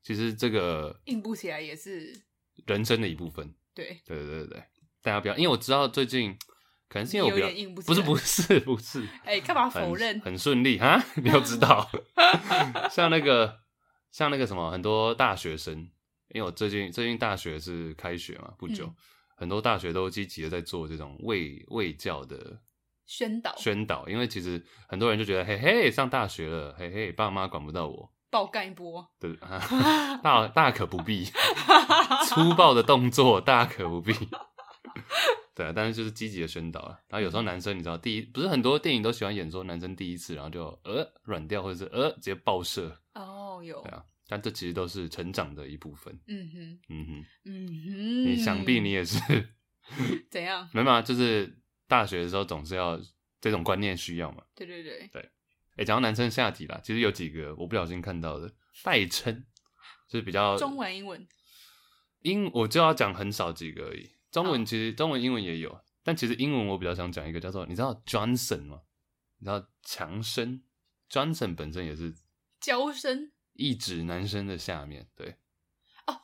[0.03, 2.13] 其实这个硬不起来也是
[2.67, 3.55] 人生的一部分。
[3.75, 4.65] 对，对对对对。
[5.03, 6.37] 大家不要，因为我知道最近
[6.95, 10.21] 可能是因为我比较硬不，不是 不是不是，哎，干嘛否认？
[10.21, 11.91] 很顺利哈， 你要知道，
[12.89, 13.59] 像那个
[14.13, 15.77] 像那个什么，很多大学生，
[16.29, 18.95] 因为我最近最近大学是开学嘛，不久，嗯、
[19.39, 22.61] 很多大学都积极的在做这种卫卫教的
[23.07, 28.13] 宣导宣导，因为其实很多人就觉得，嘿嘿，上大学了，嘿嘿，爸妈管不到我。
[28.31, 29.37] 爆干一波，对，
[30.23, 31.25] 大大可不必，
[32.29, 34.13] 粗暴的动作大可不必，
[35.55, 36.99] 对啊，但是就是积极的宣导啊。
[37.09, 46.19] 然后有时候男生你知道，第一不是很多电影都喜欢演说男生第一次，然后就呃软掉，或者是呃直接爆射哦，有对啊，但这其实都是成长的一部分。
[46.27, 49.19] 嗯哼，嗯哼，嗯哼，你想必你也是
[50.31, 50.69] 怎样？
[50.73, 53.01] 没嘛，就是大学的时候总是要
[53.41, 54.43] 这种观念需要嘛。
[54.55, 55.31] 对对对对。
[55.77, 58.53] 哎，讲到男生下体啦，其实有几个我不小心看到的
[58.83, 59.45] 代称，
[60.09, 61.27] 就是比较中文、英文。
[62.23, 64.11] 英我就要讲很少几个而已。
[64.35, 68.81] 中文其实中文、英文也有，但其实英文我比较想讲一个叫做，你知道 Johnson 吗？
[69.39, 70.61] 你知道强生
[71.09, 72.13] Johnson 本身也是
[72.59, 75.09] 娇生，意指男生的下面。
[75.15, 75.37] 对，
[76.09, 76.21] 哦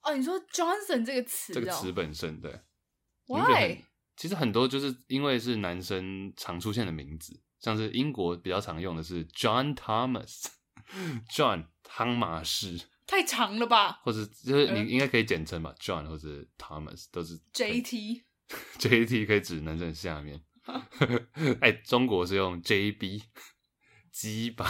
[0.00, 2.62] 哦，你说 Johnson 这个词，这个词本身对
[3.26, 3.84] ，Why？
[4.16, 7.42] 其实很多就是因为是男生常出现的名字。
[7.58, 12.80] 像是英国比较常用的是 John Thomas，John 汤马士，
[13.10, 14.00] 太长了吧？
[14.04, 20.40] 或者就是你应该可以简称吧，John 或者 Thomas 都是 JT，JT 可以指男生下面。
[21.60, 23.22] 哎，中国是用 JB，
[24.12, 24.64] 鸡巴。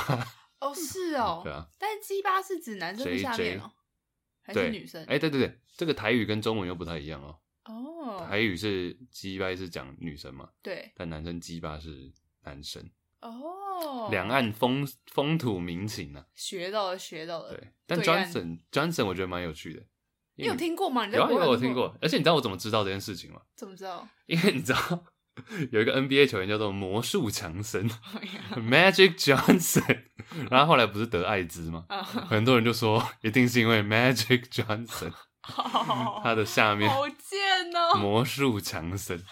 [0.60, 1.66] 哦，是哦，对啊。
[1.78, 3.70] 但是鸡巴是指男生的下面哦，
[4.42, 5.04] 还是女生？
[5.04, 7.38] 哎，对对对，这个台语跟中文又不太一样哦。
[7.64, 10.48] 哦，台语是鸡巴是讲女生嘛？
[10.62, 12.12] 对，但男生鸡巴是。
[12.42, 12.82] 男生
[13.20, 13.30] 哦，
[14.10, 17.50] 两岸风风土民情啊，学到了，学到了。
[17.50, 19.82] 对，但 Johnson Johnson 我觉得蛮有趣的。
[20.36, 21.06] 你有听过吗？
[21.06, 21.94] 有啊，有我听过。
[22.00, 23.40] 而且你知道我怎么知道这件事情吗？
[23.54, 24.08] 怎么知道？
[24.26, 25.04] 因为你知道
[25.70, 27.88] 有一个 NBA 球员叫做魔术强森
[28.56, 30.04] Magic Johnson，
[30.50, 31.84] 然后后来不是得艾滋吗？
[32.28, 35.12] 很多人就说一定是因为 Magic Johnson，
[36.22, 39.22] 他的下面好贱哦，魔术强森。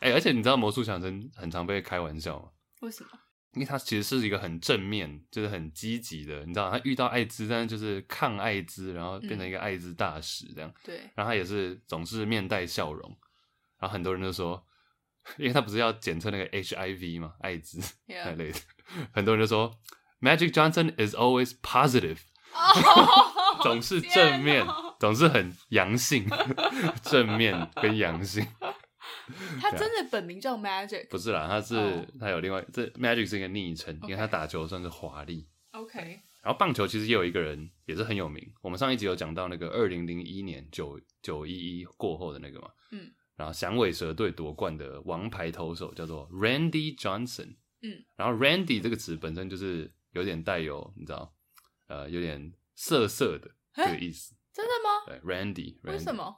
[0.00, 2.48] 哎、欸，而且你知道魔术强森很常被开玩笑吗？
[2.80, 3.10] 为什么？
[3.54, 6.44] 因为他其实是一个很正面，就是很积极的。
[6.44, 10.68] 你知道，他遇到艾滋，但是就是抗艾滋，然后变成一个艾滋大使这样。
[10.70, 10.96] 嗯、对。
[11.14, 13.08] 然后他也是总是面带笑容。
[13.78, 14.64] 然后很多人都说，
[15.38, 18.58] 因为他不是要检测那个 HIV 嘛，艾滋 那类的。
[19.12, 19.78] 很多人就说
[20.20, 22.18] ，Magic Johnson is always positive，
[22.52, 26.26] oh, 总是正面，哦、总是很阳性，
[27.02, 28.46] 正面跟阳性。
[29.60, 31.08] 他真的本名叫 Magic？
[31.08, 32.04] 不是啦，他是、oh.
[32.20, 35.48] 他有另外这 Magic 是一个昵称因为他打球算是华丽。
[35.72, 35.98] OK，
[36.42, 51.34] 然后棒球其实也有一个人也是很有名，我们上一集有讲到那个二零零一年九九一一过后的那个嘛，嗯，然后响尾蛇队夺冠的王牌投手叫做 Randy Johnson，嗯，然后 Randy 这个词本身就是有点带有你知道，
[51.88, 55.04] 呃，有点色色的这个意思，真的吗？
[55.06, 56.36] 对，Randy，, Randy 为什么？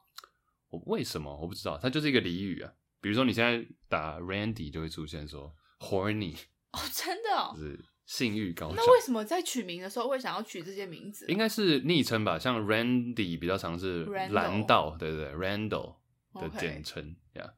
[0.85, 2.73] 我为什么我不知道，它就是一个俚语啊。
[3.01, 6.37] 比如说你现在打 Randy 就会出现说 horny
[6.73, 8.77] 哦，真的哦，就是性欲高涨。
[8.77, 11.27] 那为什么在取名的时候会想要取这些名字？
[11.29, 15.97] 应该是昵称吧，像 Randy 比较常是蓝道，对对对，Randall
[16.35, 17.55] 的简称呀。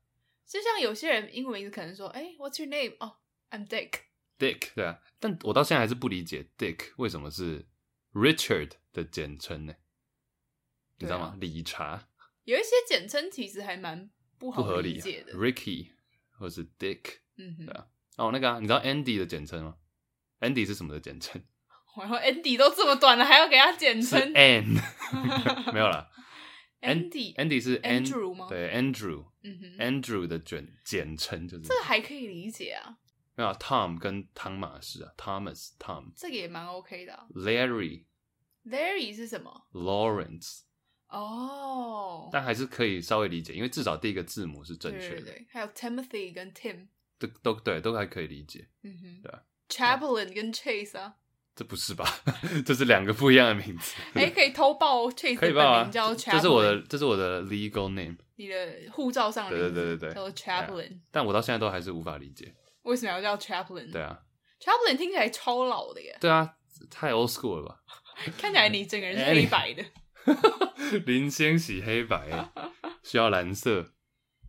[0.47, 2.97] 就像有些人英文名字可能说，哎，What's your name？
[3.01, 3.17] 哦
[3.51, 4.99] ，I'm Dick，Dick，对啊。
[5.19, 7.67] 但我到现在还是不理解 Dick 为什么是
[8.15, 9.75] Richard 的简称呢？
[10.99, 11.37] 你知道吗？
[11.39, 12.08] 理查。
[12.53, 15.89] 有一些简称其实还蛮不好理解的，，Ricky
[16.39, 17.87] 或是 Dick，嗯哼，对啊。
[18.17, 19.77] 哦，那个啊，你知道 Andy 的简称吗
[20.41, 21.43] ？Andy 是什么的简称？
[21.99, 24.65] 然后 Andy 都这么短了，还要给他简称？An
[25.75, 26.09] 没有啦。
[26.81, 28.47] Andy Andy 是 Andrew 吗？
[28.49, 32.97] 对，Andrew，嗯哼，Andrew 的简简称就是这个还可以理解啊。
[33.35, 37.27] 没有 Tom 跟汤马士啊，Thomas Tom，这个也蛮 OK 的。
[37.35, 40.61] Larry，Larry 是什么？Lawrence。
[41.09, 45.15] 哦，oh, 但还是可以稍微理解，因为至少第一个字母是正确的。
[45.17, 46.87] 对，对，对，还有 Timothy 跟 Tim，
[47.19, 48.69] 都都对，都还可以理解。
[48.83, 49.43] 嗯哼，对啊。
[49.69, 51.15] Chaplin 跟 Chase 啊，
[51.55, 52.05] 这不是吧？
[52.65, 53.95] 这是两个不一样的名字。
[54.15, 58.57] 哎、欸，可以偷报 Chase 可以报名叫 Chaplin，这是我的，这是我的 legal name，你的
[58.93, 59.75] 护照上的名字。
[59.75, 61.01] 对对对对对，叫做 Chaplin。
[61.11, 63.93] 但我到现在都还是无法理解，为什么要叫 Chaplin？
[63.93, 64.19] 对啊
[64.61, 66.17] ，Chaplin 听起来超老的耶。
[66.21, 66.55] 对啊，
[66.91, 67.81] 太 old school 了吧？
[68.39, 69.85] 看起来你整个人是黑白的。
[71.07, 72.51] 林先洗黑白，
[73.03, 73.93] 需要蓝色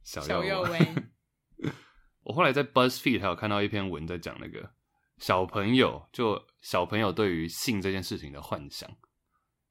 [0.03, 1.11] 小药丸。
[2.23, 4.71] 我后来在 BuzzFeed 还有看到一篇文，在讲那个
[5.17, 8.89] 小朋友，就小朋友对于性这件事情的幻想。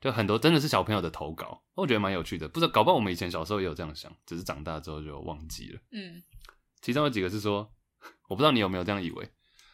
[0.00, 2.48] 就很多真的是小朋友的投稿，我觉得蛮有趣的。
[2.48, 5.80] 不知道搞不好我们以前小时候也有这样想，只是长大之后就忘记了。
[5.90, 6.22] 嗯，
[6.80, 7.72] 其中有几个是说，
[8.28, 9.28] 我不知道你有没有这样以为。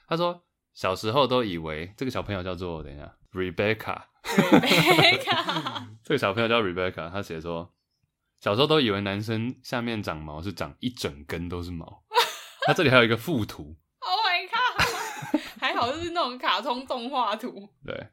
[0.06, 4.04] 他说小时候都以为这个小朋友叫做等一下，Rebecca。
[4.24, 7.74] Rebecca， 这个小朋友叫 Rebecca，他写说
[8.40, 12.04] 小时候都以为男生下面长毛是长一整根都是毛。
[12.66, 13.76] 他这里还有一个附图。
[14.00, 15.40] Oh my god！
[15.60, 17.68] 还好就是那种卡通动画图。
[17.84, 18.08] 对，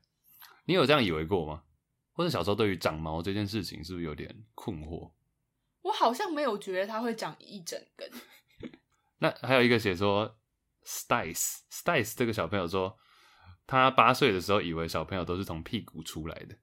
[0.65, 1.63] 你有这样以为过吗？
[2.13, 5.11] 或者小时候对于长毛这件事情是不是有点困惑？
[5.81, 8.11] 我好像没有觉得它会长一整根。
[9.19, 10.37] 那还有一个写说
[10.85, 12.97] ，Stice Stice 这个小朋友说，
[13.67, 16.55] 他八岁的时候以为小朋友都是从屁股出来的，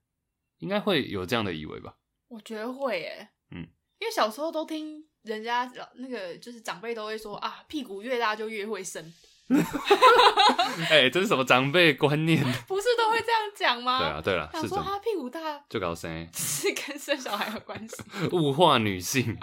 [0.59, 1.97] 应该会有这样的以为吧？
[2.29, 3.67] 我觉得会诶，嗯，
[3.99, 9.13] 因为小时候都听人家那个就是长辈都会说啊，屁股越大就越会生。
[10.91, 12.45] 哎、欸，这是什么长辈观念？
[12.69, 13.99] 不是都会这样讲吗？
[13.99, 15.41] 对啊，对了，想说他屁股大
[15.71, 17.97] 就搞生， 是跟生小孩有关系？
[18.33, 19.39] 物化女性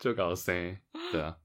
[0.00, 0.76] 就搞生，
[1.12, 1.36] 对啊，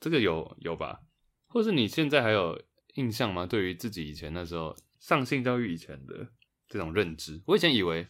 [0.00, 0.98] 这个有有吧？
[1.46, 2.60] 或是你现在还有
[2.98, 3.46] 印象吗？
[3.46, 6.26] 对于自己以前那时候上性教育以前的
[6.68, 8.06] 这种认知，我以前以为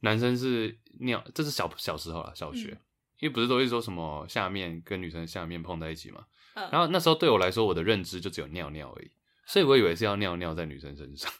[0.00, 2.80] 男生是尿，这是小小时候啦，小学，嗯、
[3.20, 6.26] 因为不是都会说什么下面跟女生下面碰在一起嘛。
[6.54, 9.10] 然后那时候对我来说，我的认知就只有尿尿而已，
[9.46, 11.30] 所以我以为是要尿尿在女生身上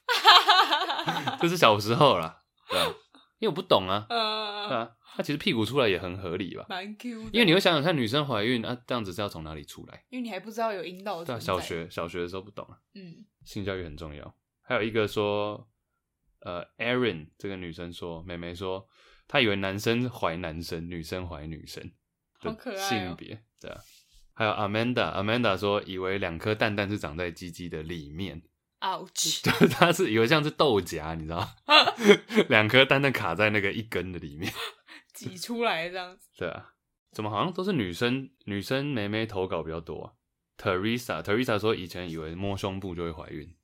[1.41, 2.95] 这是小时候啦，对吧？
[3.39, 6.67] 因为我不懂啊，对啊，他其实屁股出来也很合理吧？
[6.69, 7.31] 蛮 Q 的。
[7.33, 10.05] 因为你会想想看，女生怀孕啊，这样子是要从哪里出来？
[10.11, 11.25] 因为你还不知道有阴道。
[11.25, 12.79] 对啊，小学小学的时候不懂啊。
[12.95, 14.35] 嗯，性教育很重要。
[14.63, 15.69] 还有一个说，
[16.41, 18.87] 呃，Aaron 这个女生说，妹妹说，
[19.27, 21.91] 她以为男生怀男生，女生怀女生
[22.43, 23.81] 的性别，对啊。
[24.35, 28.43] 还有 Amanda，Amanda 说以为两颗蛋蛋是长在鸡鸡的里面
[28.81, 31.55] ，ouch， 对，他是以为像是豆荚，你知道吗？
[32.51, 34.53] 两颗蛋蛋卡在那个一根的里面，
[35.17, 36.29] 挤出来这样子。
[36.37, 36.75] 对啊，
[37.11, 40.13] 怎么好像都是女生女生妹妹投稿比较多啊
[40.59, 43.57] ？Teresa，Teresa 说以前以为摸胸部就会怀孕，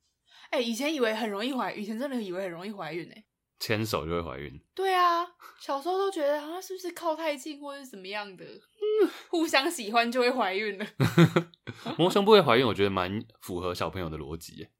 [0.49, 3.23] 哎、欸，以前以为很容易怀，以前真的以为很容易怀孕哎。
[3.59, 4.59] 牵手就会怀孕？
[4.75, 5.25] 对啊，
[5.57, 8.45] 小时候都觉得啊，是不是靠太近或者是怎么样的，
[9.29, 10.85] 互相喜欢就会怀孕了。
[11.97, 14.71] 摸胸部会怀孕，我觉得蛮符合小朋友的逻辑耶。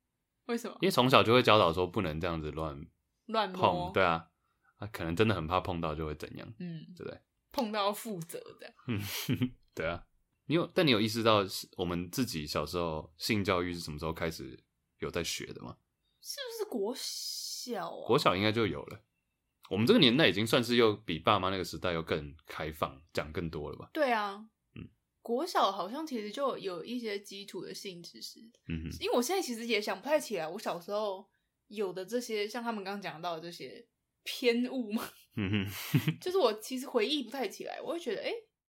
[0.47, 0.75] 为什么？
[0.81, 2.85] 因为从小就会教导说不能这样子乱
[3.27, 3.93] 乱碰。
[3.93, 4.27] 对啊，
[4.85, 7.19] 他可能真的很怕碰到就会怎样，嗯，对不对？
[7.51, 8.73] 碰到要负责的。
[8.87, 8.99] 嗯，
[9.73, 10.05] 对啊。
[10.45, 11.45] 你有，但你有意识到
[11.77, 14.61] 我们自己小时候性教育是什么时候开始
[14.99, 15.77] 有在学的吗？
[16.21, 18.05] 是不是国小啊？
[18.05, 19.01] 国小应该就有了。
[19.69, 23.89] 我们这个年代已经算是又比爸妈那个时代又更开放，讲更多了吧？
[23.93, 24.85] 对啊，嗯，
[25.21, 28.41] 国小好像其实就有一些基础的性知识。
[28.67, 31.25] 嗯哼，因为我现在其实也想不太起来，我小时候
[31.67, 33.87] 有的这些，像他们刚刚讲到的这些
[34.23, 35.07] 偏误吗，
[35.37, 38.31] 嗯哼， 就是我其实回忆不太起来，我会觉得，哎，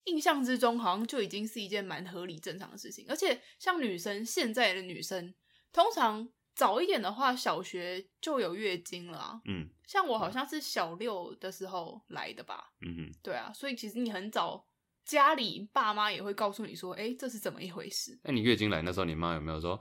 [0.05, 5.33] 印象之中好像就已经是一件蛮合理正常的事情，而且像女生，现在的女生
[5.71, 6.29] 通常。
[6.57, 9.41] 早一点的话，小学就有月经了啊。
[9.43, 12.71] 嗯，像我好像是小六的时候来的吧。
[12.79, 14.65] 嗯哼，对啊，所以其实你很早，
[15.03, 18.17] 家里爸妈也会告诉你说，哎，这是怎么一回事？
[18.23, 19.77] 那你月经来那时候，你妈有没有说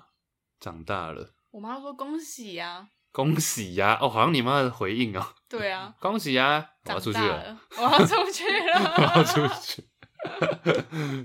[0.58, 1.34] 长大了？
[1.50, 3.96] 我妈说恭喜呀，恭喜呀！
[3.98, 5.26] 哦，好像你妈的回应哦。
[5.48, 6.68] 对啊， 恭喜呀！
[6.84, 9.82] 我要出去了，我要出去了， 我要出去。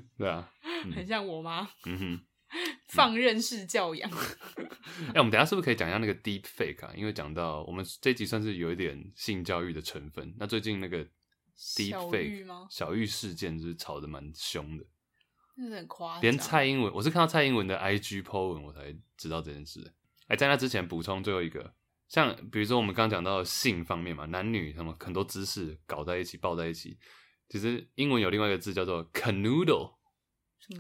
[0.18, 0.50] 对啊，
[0.96, 1.68] 很像我妈。
[1.86, 2.22] 嗯哼。
[2.88, 4.10] 放任式教养。
[4.10, 6.94] 哎、欸，我们等一下是不是可以讲一下那个 deep fake 啊？
[6.96, 10.34] 因为讲到我们这一集算是有一点性教育的成分。
[10.40, 11.04] 那最近那个
[11.58, 14.86] deep fake 小玉事件就是吵得蛮凶的，
[15.58, 16.22] 有点夸张。
[16.22, 19.94] 连蔡英文，我是看到蔡英文的 IG po 文，我才知道这件事。
[20.28, 21.74] 哎、欸，在那之前补充最后一个，
[22.12, 26.98] 像比如说我们刚刚讲到性方面嘛，男女什么很多姿势搞在一起，抱在一起，
[27.48, 29.96] 其实英文有另外一个字叫做 canoodle。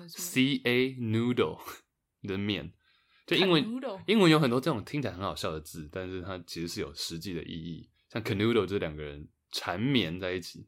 [0.07, 1.59] C A noodle
[2.21, 2.71] 的面，
[3.25, 3.65] 就英文
[4.05, 7.89] 英文有很多这种听起来很好笑的字，但是它其实是有实际的意义。
[8.09, 10.67] 像 canoodle 就是两个人缠绵在一起。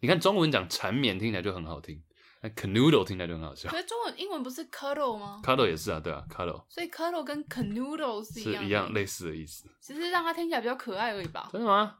[0.00, 2.02] 你看中文讲缠绵听起来就很好听，
[2.42, 3.68] 那 canoodle 听起来就很好笑。
[3.70, 6.64] 可是中文英文不是 cuddle 吗？cuddle 也是啊，对啊，cuddle。
[6.68, 11.48] 所以 cuddle 跟 canoodle 是一一样类似的意思，只是让它听起来比较可爱而已吧？
[11.52, 11.96] 真的吗？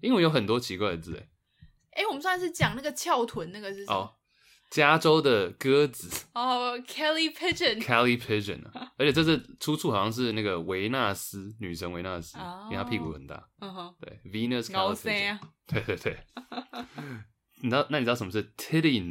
[0.00, 1.28] 英文有很多奇怪的字诶。
[1.92, 4.08] 哎、欸，我们上次讲那个翘臀，那个是什么？Oh.
[4.68, 16.18] 加州的鸽子哦、 oh,，Kelly Pigeon，Kelly Pigeon 啊，而且这是出处好像是那个维纳斯女神维纳斯，oh, 因为她屁股很大，嗯哼，对，Venus Kelly Pigeon，、啊、对对对，
[17.62, 19.06] 你知道那你知道什么是 Titty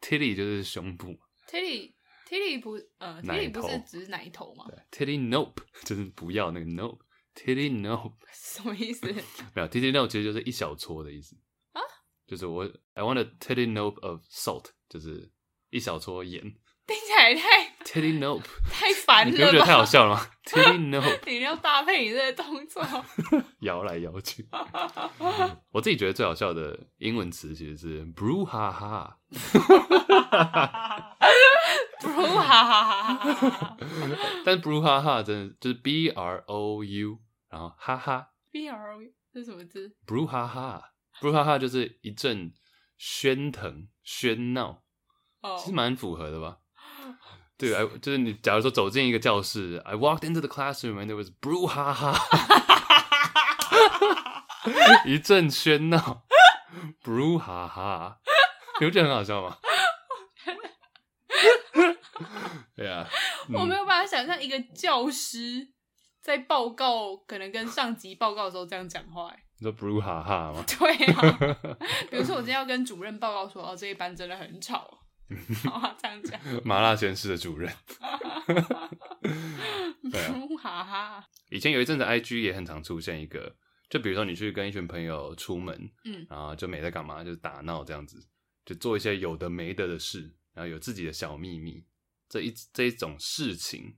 [0.00, 1.92] Nope？Titty 就是胸部，Tilly
[2.28, 6.98] Tilly 不呃，Tilly 不是指奶头吗？？Tilly Nope 就是不要那个 nope。
[7.34, 9.06] Tilly nope 什么意思？
[9.54, 11.36] 没有 Tilly nope 其实就是一小撮的意思
[11.72, 11.80] 啊，
[12.26, 15.30] 就是我 I want a Tilly nope of salt，就是
[15.70, 16.40] 一小撮盐。
[16.86, 20.26] 听起来太 titty nope 太烦了，你不觉得太好笑了吗？
[20.46, 22.82] Teddy nope 你要搭配你这个动作，
[23.62, 24.46] 摇来摇去。
[25.72, 29.14] 我自己觉得最好笑的英文词其实是 brouhaha。
[32.00, 33.76] brouhaha，
[34.44, 37.18] 但是 brouhaha 真的就是 b r o u，
[37.48, 38.28] 然后哈哈。
[38.50, 42.52] b r o u 是什么字？brouhaha，brouhaha 就是一阵
[42.98, 44.82] 喧腾喧闹，
[45.42, 46.56] 哦，其实蛮符合的吧？
[47.60, 52.16] 对，就是你假如说走进一个教室，I walked into the classroom and there was brouhaha，
[55.04, 56.22] 一阵喧闹
[57.04, 58.14] ，brouhaha，
[58.80, 59.58] 你不觉得很好笑吗？
[62.74, 63.06] 对啊，
[63.52, 65.68] 我没有办法想象一个教师
[66.22, 69.30] 在报告，可能跟上级报告的时候这样讲话。
[69.58, 70.64] 你说 brouhaha 吗？
[70.66, 71.36] 对啊，
[72.10, 74.99] 比如说我今天要跟主任报告说，哦，这一班真的很吵。
[75.64, 76.40] 好啊，这样讲。
[76.64, 77.70] 麻辣鲜师的主任。
[80.10, 80.20] 对
[80.62, 81.24] 啊。
[81.50, 83.56] 以前有一阵子，IG 也很常出现一个，
[83.88, 88.24] 就比如说你去跟一群朋友出门，嗯，然后就没在干嘛，就是打闹这样子，
[88.64, 91.84] 就做一些有的没的的事，然后有自己的小秘密。
[92.28, 93.96] 这一这一种事情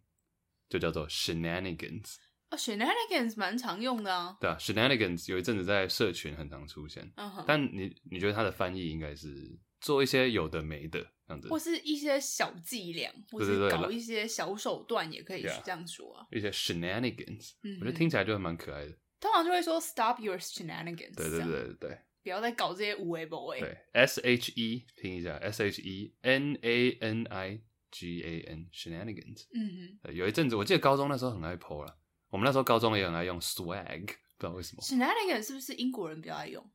[0.69, 2.17] 就叫做 shenanigans。
[2.51, 4.37] 哦，shenanigans 蛮常用的啊。
[4.41, 7.11] 对啊，shenanigans 有一阵子在社群很常出现。
[7.17, 7.45] 嗯哼。
[7.47, 11.07] 但你你觉得它的翻译应该是做一些有的没的
[11.41, 16.27] 这样子，或是一些小伎俩，或是搞一些小手段，也可以是这样说啊。
[16.31, 18.93] 一些 shenanigans，嗯，我觉得听起来就蛮可爱的。
[19.19, 21.17] 通常就会说 stop your shenanigans。
[21.17, 21.99] 对对对对对。
[22.23, 23.61] 不要再搞这些无谓不谓。
[23.61, 27.61] 对，S H E 听一下，S H E N A N I。
[27.95, 31.99] G A N shenanigans，嗯哼，有一阵子我记得高中那时候很爱 po 了，
[32.31, 34.83] 我们那时候高中也很爱用 swag，不知道为什么。
[34.83, 36.67] shenanigans 是不是英国人比较爱用？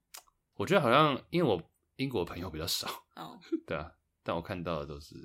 [0.58, 1.60] 我觉得好像因为我
[1.96, 3.92] 英国朋友比较少，哦， 对啊，
[4.28, 5.16] 但我看到的都是，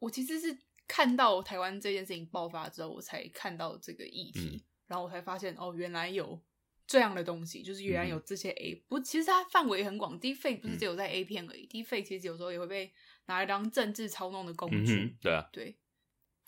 [0.00, 0.56] 我其实是
[0.86, 6.40] 看到台湾这件事情爆发之后，我才看到这个议题，嗯、然后我才发现哦，原来有
[6.88, 12.90] 这样的东西，就是原来有这些 A、嗯、不，其实它范围很广，Deepfake 不是只有在 A 片而已、嗯、，Deepfake 其实有时候也会被
[13.26, 14.94] 拿来当政治操弄的工具。
[14.94, 15.76] 嗯、对啊，对，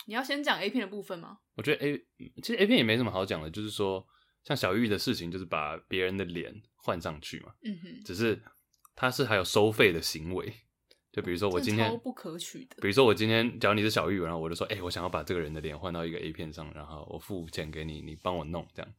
[0.07, 1.37] 你要先讲 A 片的部分吗？
[1.55, 2.05] 我觉得 A
[2.41, 4.05] 其实 A 片也没什么好讲的，就是说
[4.43, 8.41] 像小玉的事情，就是把别人的脸换上去嘛，嗯哼，只是
[8.95, 10.51] 它是还有收费的行为。
[11.11, 18.93] 就比如说我今天不可取的，比如说我今天，假如你是小玉，然后我就说，哎、欸，我想要把这个人的脸换到一个 A 片上，然后我付钱给你，你帮我弄，这样，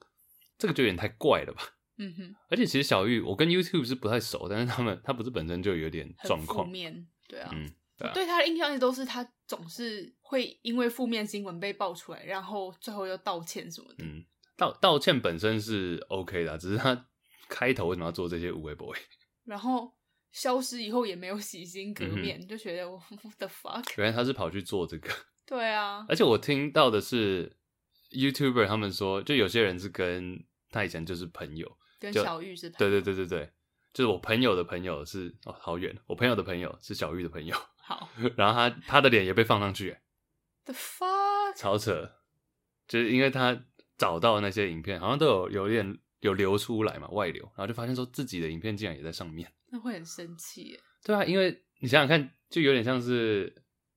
[0.62, 1.62] 这个就有点太怪了吧？
[1.98, 2.34] 嗯哼。
[2.48, 14.04] 而且其实小玉，我跟 YouTube 是不太熟，但是他们他不是本身就有点状况，负面，对啊，嗯，对啊，对他的印象一直都是他总是会因为负面新闻被爆出来，然后最后又道歉什么的。
[14.04, 14.24] 嗯，
[14.56, 17.06] 道道歉本身是 OK 的，只是他
[17.48, 18.96] 开头为什么要做这些无谓 boy？
[19.44, 19.92] 然后。
[20.32, 22.98] 消失以后也没有洗心革面，嗯、就觉得我
[23.36, 23.84] the fuck。
[23.98, 25.10] 原来他是跑去做这个。
[25.44, 27.54] 对啊，而且我听到的是
[28.12, 30.42] YouTuber 他们说，就有些人是跟
[30.72, 31.70] 他以前就是朋友，
[32.00, 32.90] 跟小玉是朋友。
[32.90, 33.52] 对对对对对，
[33.92, 37.56] 就是我朋友的朋友是哦，好远，我朋友的朋友是小玉的朋友。
[37.84, 39.98] 好，然后他他的脸也被放上去
[40.64, 42.10] ，the fuck，超扯，
[42.88, 43.64] 就是因为他
[43.98, 49.52] 找到那些影片，好像都有有点有流出来嘛，外流，然后就发现说自己的影片竟然也在上面。
[49.70, 50.80] 那会很生气耶。
[51.04, 53.52] 对啊，因为你想想看，就有点像是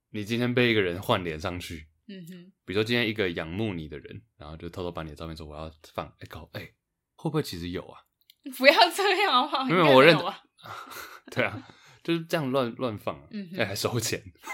[0.09, 6.73] 你今天被一个人换脸上去，嗯哼，比如说今天一个仰慕你的人，然后就偷偷把你的照片说我要放，哎、欸，搞，哎、欸，
[7.15, 7.99] 会不会其实有啊？
[8.57, 9.69] 不要这样好不好？
[9.69, 10.43] 因为我认啊，
[11.31, 11.67] 对啊，
[12.03, 14.21] 就是这样乱乱放，嗯哼，还收钱，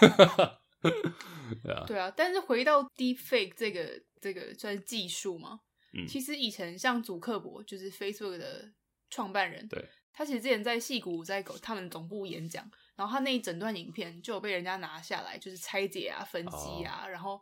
[1.62, 2.10] 对啊，对啊。
[2.16, 5.60] 但是回到 Deepfake 这个这个算是技术吗？
[5.92, 8.72] 嗯，其实以前像祖克伯就是 Facebook 的
[9.10, 9.88] 创办人，对。
[10.14, 17.10] 他其实之前在戏谷在狗他们总部演讲，然后他那一整段影片就有被人家拿下来，就是拆解啊、分析啊，oh.
[17.10, 17.40] 然后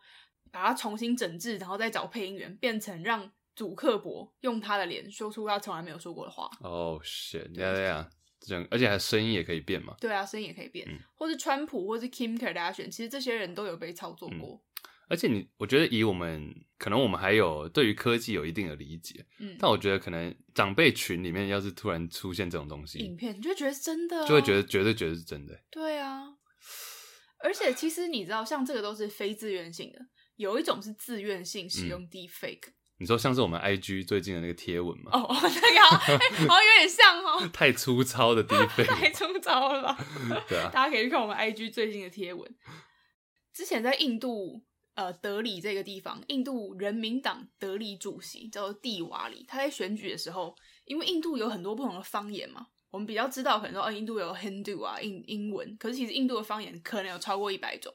[0.51, 6.51] 把它重新整治，然后再找配音员，变成让主克伯用他的脸说出他从来没有说过的话。
[6.61, 7.01] 哦
[7.32, 8.09] 对对啊，
[8.40, 9.94] 这样，而且还声音也可以变嘛？
[10.01, 14.55] 对啊，声音也可以变，嗯、或是川普，或是 Kim Kardashian，其实这些人都有被操作过。
[14.55, 14.61] 嗯、
[15.11, 25.61] 而且你，我觉得以我们可能我们还有对于科技有一定的理解，嗯，但我觉得可能长辈群里面要是突然出现这种东西，影片你就会觉得是真的、啊，就会觉得绝对觉得是真的。
[25.68, 26.22] 对啊，
[27.42, 29.98] 而且其实你知道，像这个都是非自愿性的。
[30.36, 35.11] 有一种是自愿性使用 deepfake，嗯、你说像是我们 IG 最近的那个贴文吗？
[35.12, 37.46] 哦，那个好，像有点像哦。
[37.52, 40.06] 太粗糙的 deepfake，太粗糙了吧？
[40.48, 42.48] 对啊，大家可以去看我们 IG 最近的贴文。
[43.52, 44.62] 之前在印度
[45.01, 57.94] 呃德里这个地方，印度人民党德里主席叫做蒂瓦里，他在选举的时候，因为印度有很多不同的方言嘛，我们比较知道可能说，哦，印度有 Hindu 啊，印英文，可是其实印度的方言可能有超过一百种。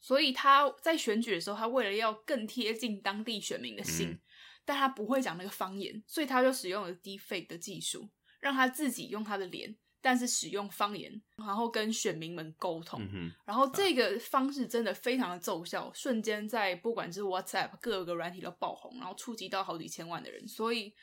[0.00, 4.20] 所以他在选举的时候，他为了要更贴近当地选民的心，嗯、
[4.64, 8.08] 但他不会讲那个方言，所以他就使用了 deepfake 的技术，
[8.38, 13.00] 让他自己用他的脸，但是使用方言，然后跟选民们沟通。
[13.12, 20.46] 嗯、然后这个方式真的非常的奏效，瞬间在不管是 WhatsApp 各个软体都爆红，然后触及到好几千万的人。
[20.46, 20.94] 所以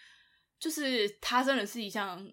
[0.59, 2.25] 就是它真的是一项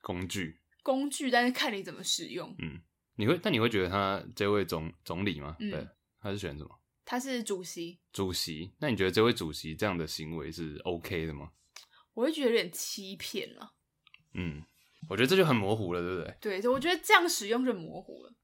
[0.00, 2.54] 工具，工具，但是看你怎么使用。
[2.58, 2.80] 嗯，
[3.16, 5.56] 你会，但你会觉得他这位总总理吗？
[5.60, 5.88] 嗯、对。
[6.18, 6.80] 他是选什么？
[7.04, 8.00] 他是主席。
[8.12, 11.52] 主席，那你觉得这位主席这样的行为是 OK 的吗？
[12.14, 13.74] 我会觉得有点欺骗了。
[14.34, 14.64] 嗯，
[15.08, 16.60] 我觉得这就很模糊了，对不对？
[16.60, 18.34] 对，我觉得这样使用就模糊了。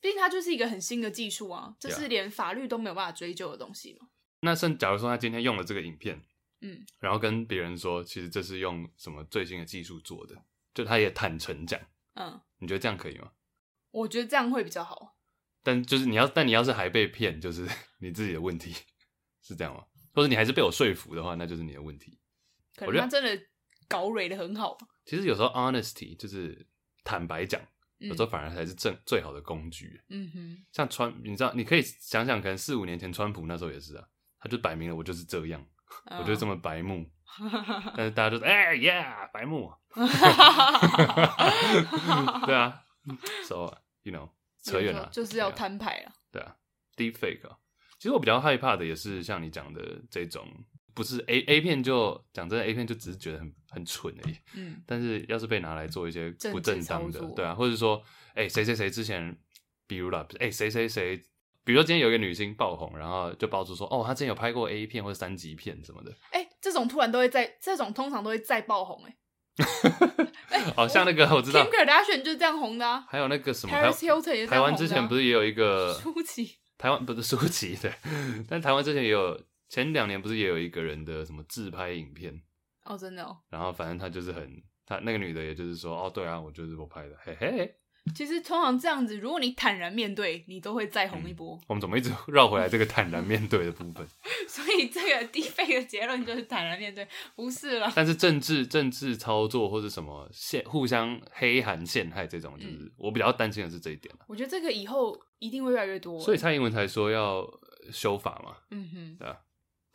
[0.00, 4.08] 毕竟它就是一个很新的技术啊，这是连法律都没有办法追究的东西嘛。
[4.40, 6.22] 那甚，假如说他今天用了这个影片，
[6.60, 10.36] 嗯，然后跟别人说，其实这是用什么最新的技术做的，
[10.72, 11.80] 就他也坦诚讲，
[12.14, 13.32] 嗯，你觉得这样可以吗？
[13.90, 15.16] 我觉得这样会比较好。
[15.64, 17.66] 但就是你要，但你要是还被骗，就是
[17.98, 18.72] 你自己的问题，
[19.42, 19.84] 是这样吗？
[20.14, 22.18] 或者你还是被我说服的话，那就是你的问题。
[22.76, 23.47] 可能他真的
[23.88, 24.76] 搞蕊的很好。
[25.04, 26.66] 其实有时候 honesty 就是
[27.02, 27.60] 坦白讲，
[27.98, 30.00] 有时候反而才是正最好的工具。
[30.08, 34.04] 嗯哼，像川，你知道，你可以想想，可能四五年前川普那时候也是啊，
[34.38, 35.64] 他就摆明了我就是这样，
[36.18, 37.10] 我就是这么白目。
[37.96, 39.72] 但是大家都说，哎呀，白目。
[42.46, 42.82] 对啊
[43.44, 43.72] ，so
[44.02, 44.28] you know。
[44.60, 46.12] 扯远了，就是要摊牌了。
[46.30, 46.54] 对啊
[46.96, 47.56] ，Deepfake 啊，
[47.96, 50.46] 其实我比较害怕的也是像你讲的这种，
[50.98, 54.34] 不是 A A 片就讲真的 A 片就只是觉得很很蠢而已。
[54.56, 58.02] 嗯，但是要是被拿来做一些不正当的，对啊，或者说，
[58.34, 59.38] 哎，谁谁谁之前，
[59.86, 61.16] 比如啦，哎，谁谁谁，
[61.62, 66.12] 比如说今天有一个女星爆红，然后就爆出说，哦，她之前有拍过 A 片或者三级片什么的。
[66.32, 69.14] 哎，这种突然都会在，这种通常都会再爆红， 哎。
[70.74, 73.06] 好像那个我知道，Kim Kardashian 就是这样红的啊。
[73.08, 73.92] 还有那个什么的啊。
[74.48, 76.56] 台湾之前不是也有一个舒淇？
[76.76, 77.92] 台湾不是舒淇对，
[78.48, 82.42] 但台湾之前也有，前两年不是也有一个人的什么自拍影片？
[82.84, 83.36] 哦，真的哦。
[83.50, 87.74] 然后反正他就是很，他那个女的也就是说，哦，对啊，我就是我拍的，嘿嘿。
[88.14, 91.54] 其实通常这样子，如果你坦然面对，你都会再红一波。
[91.56, 94.06] 嗯、我们怎么一直绕回来这个坦然面对的部分？
[94.48, 97.06] 所以这个 deepfake 的结论就是坦然面对，
[97.36, 97.92] 不是了。
[97.94, 104.14] 但是政治政治操作或者什么陷互相黑韩陷害这种，就是我比较担心的是这一点。
[104.26, 106.18] 我觉得这个以后一定会越来越多。
[106.18, 107.46] 所以蔡英文才说要
[107.92, 108.56] 修法嘛。
[108.70, 109.36] 嗯哼，对啊。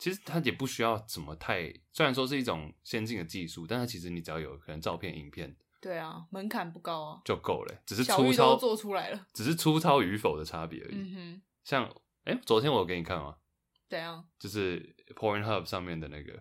[0.04, 5.56] 其实它也不需要怎么太，虽然说是一种先进的技术，但它其实你只要有可能照片、影片。
[5.80, 7.74] 对啊，门槛不高啊，就够了。
[7.86, 10.94] 只是粗糙做出来了，只是粗糙与否的差别而已。
[10.94, 11.90] 嗯哼，像
[12.24, 13.38] 哎，昨天我有给你看吗？
[13.88, 16.32] 对啊，就是 Pornhub 上面的那个，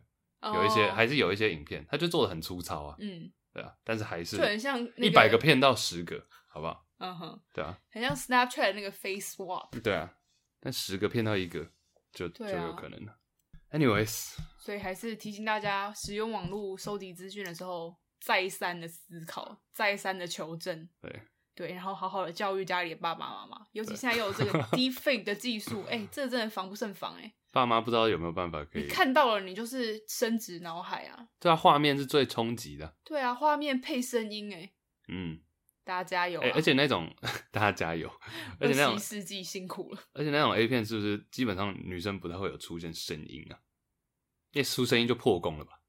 [0.53, 2.97] 有一些还是有一些影片，它就做的很粗糙啊。
[2.99, 6.86] 嗯，对啊，但是还是就很像一百个骗到十个，好不好？
[6.97, 9.82] 嗯哼，对啊，很像 Snapchat 那个 Face Swap。
[9.82, 10.14] 对啊，
[10.59, 11.72] 但十个骗到一个
[12.11, 13.18] 就就有可能了。
[13.74, 17.97] Anyways，所以还是提醒大家，使用网络收集资讯的时候。
[18.26, 21.21] 再三的思考，再三的求证，对
[21.53, 27.34] 对，然后好好的教育家里的爸爸妈妈，尤其现在又有这个 deepfake 的技术， 哎、欸，这个真的防不胜防，哎。
[27.51, 31.28] 爸妈不知道有没有办法可以看到了，你就是深植脑海啊。
[31.38, 32.95] 对啊，画面是最冲击的。
[33.03, 34.71] 对啊，画面配声音，哎，
[35.09, 35.41] 嗯，
[35.84, 36.43] 大家加油、啊！
[36.45, 37.13] 哎、欸，而且那种
[37.51, 38.09] 大家加油，
[38.57, 40.01] 而且那种世纪辛苦了。
[40.13, 43.59] 而且那种 A 片是不是基本上女生不太会有出现声音啊？
[44.54, 45.82] 一出声音就破功了吧？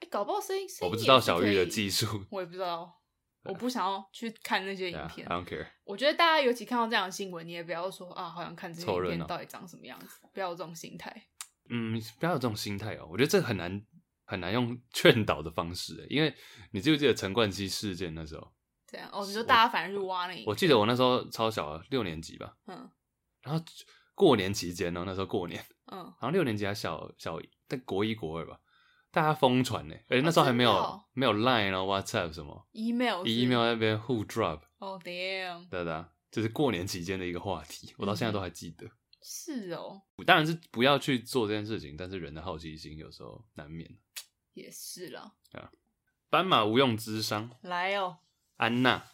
[0.00, 3.00] 哎搞不好声音，我不知道小玉的技术，我也不知道，
[3.44, 5.26] 我不想要去看那些影片。
[5.26, 5.66] Yeah, I don't care。
[5.84, 11.26] 我觉得大家尤其看到这样的新闻，你也不要说啊，好想看这些影片到底长什么样子，不要有这种心态。
[11.70, 13.06] 嗯，不要有这种心态哦。
[13.10, 13.82] 我觉得这很难
[14.26, 16.34] 很难用 劝导的方式，因为
[16.72, 18.52] 你记不记得陈冠希事件那时候？
[18.90, 22.56] 对啊，哦，你说大家反正去挖那一，我记得我那时候超小，六年级吧。
[22.66, 22.90] 嗯。
[23.42, 23.64] 然后
[24.14, 28.60] 过年期间呢，那时候过年，嗯，好像六年级还小小，但国一国二吧。
[29.10, 34.60] 大家疯传呢，而且那时候还没有、哦、没有 Line 然后 WhatsApp 什么 email email 那边互 drop。
[34.78, 35.68] 哦、oh,，damn！
[35.68, 38.90] 对的，就是过年期间的一个话题，我到现在都还记得。
[39.22, 43.88] 是哦，当然是不要去做这件事情，但是人的好奇心有时候难免。
[44.52, 45.32] 也是啦。
[45.52, 45.70] 啊，
[46.28, 48.18] 斑马无用之商来哦，
[48.56, 49.04] 安娜，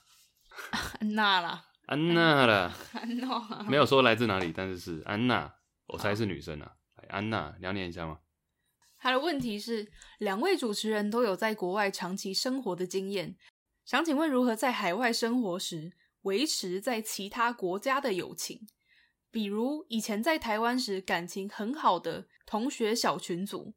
[0.98, 5.54] 安娜啦，安娜啦，安娜，没有说来自哪里，但是是安娜，
[5.86, 6.74] 我猜是女生啊。
[7.08, 8.18] 安娜，你要念一下吗？
[9.00, 13.34] 他的问题是：两位主持人都有在国外长期生活的经验，
[13.86, 15.92] 想请问如何在海外生活时
[16.22, 18.68] 维持在其他国家的友情？
[19.30, 23.72] 比如以前在台湾时感情很好的同学小群组，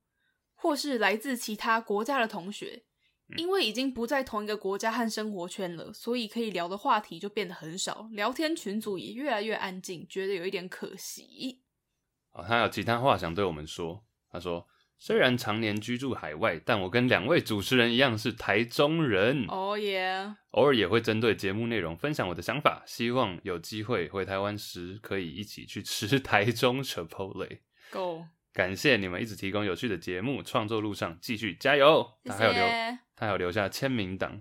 [0.54, 2.84] 或是来自其他国家的同学，
[3.38, 11.62] 因为已经不在同一个国家和生活圈了，所以可以聊的话题就变得很少，聊天群组也越来越安静，觉得有一点可惜。
[12.32, 14.04] 哦，他有其他话想对我们说。
[14.32, 14.68] 他说
[15.06, 19.44] ：“虽然常年居住海外，但我跟两位主持人一样是台中人。
[19.50, 20.34] 哦耶！
[20.52, 27.60] 偶尔也会针对节目内容分享我的想法，希望有机会回台湾时可以一起去吃 台中 Chipotle。
[27.92, 28.24] Go！
[28.54, 32.10] 感谢你们一直提供有趣的节目，创作路上继续加油。
[32.24, 32.66] 他还有留，
[33.14, 34.40] 他还有留下签名档，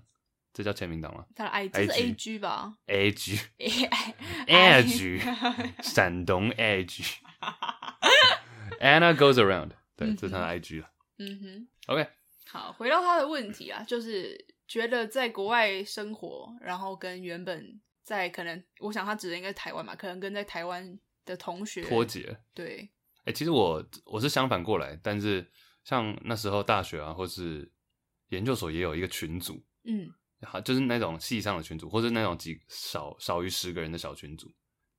[0.55, 1.25] 这叫签名档吗？
[1.35, 5.21] 他的 I G 是 A G 吧？A G，A G，
[5.83, 7.03] 山东 A G。
[8.81, 10.91] Anna goes around。”对，这是他的 IG 了。
[11.19, 12.09] 嗯哼，OK，
[12.47, 22.37] 好，回到他的问题啊，就是觉得在国外生活，然后跟原本在可能，我想他指的应该是台湾嘛，可能跟在台湾的同学脱节。
[22.53, 25.49] 对，哎、欸，其实我我是相反过来，但是
[25.85, 27.71] 像那时候大学啊，或是
[28.31, 30.11] 研究所也有一个群组，嗯，
[30.43, 34.51] 好，就是那种系上的群组，或是那种几少少于十个人的小群组，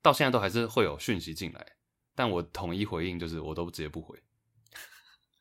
[0.01, 1.75] 到现在都还是会有讯息进来，
[2.15, 4.17] 但我统一回应就是我都直接不回。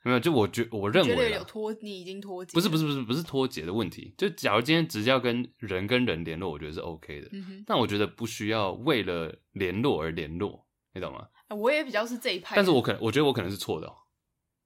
[0.04, 2.52] 没有，就我觉我认为有脱，你已经脱节。
[2.54, 4.14] 不是不是不是不是脱节的问题。
[4.18, 7.30] 就假如今天直接要跟人跟人联络，我觉得是 OK 的。
[7.66, 11.28] 但我觉得不需要为了联络而联络，你懂吗？
[11.50, 12.56] 我也比较是这一派。
[12.56, 13.96] 但是我可能我觉得我可能是错的喔。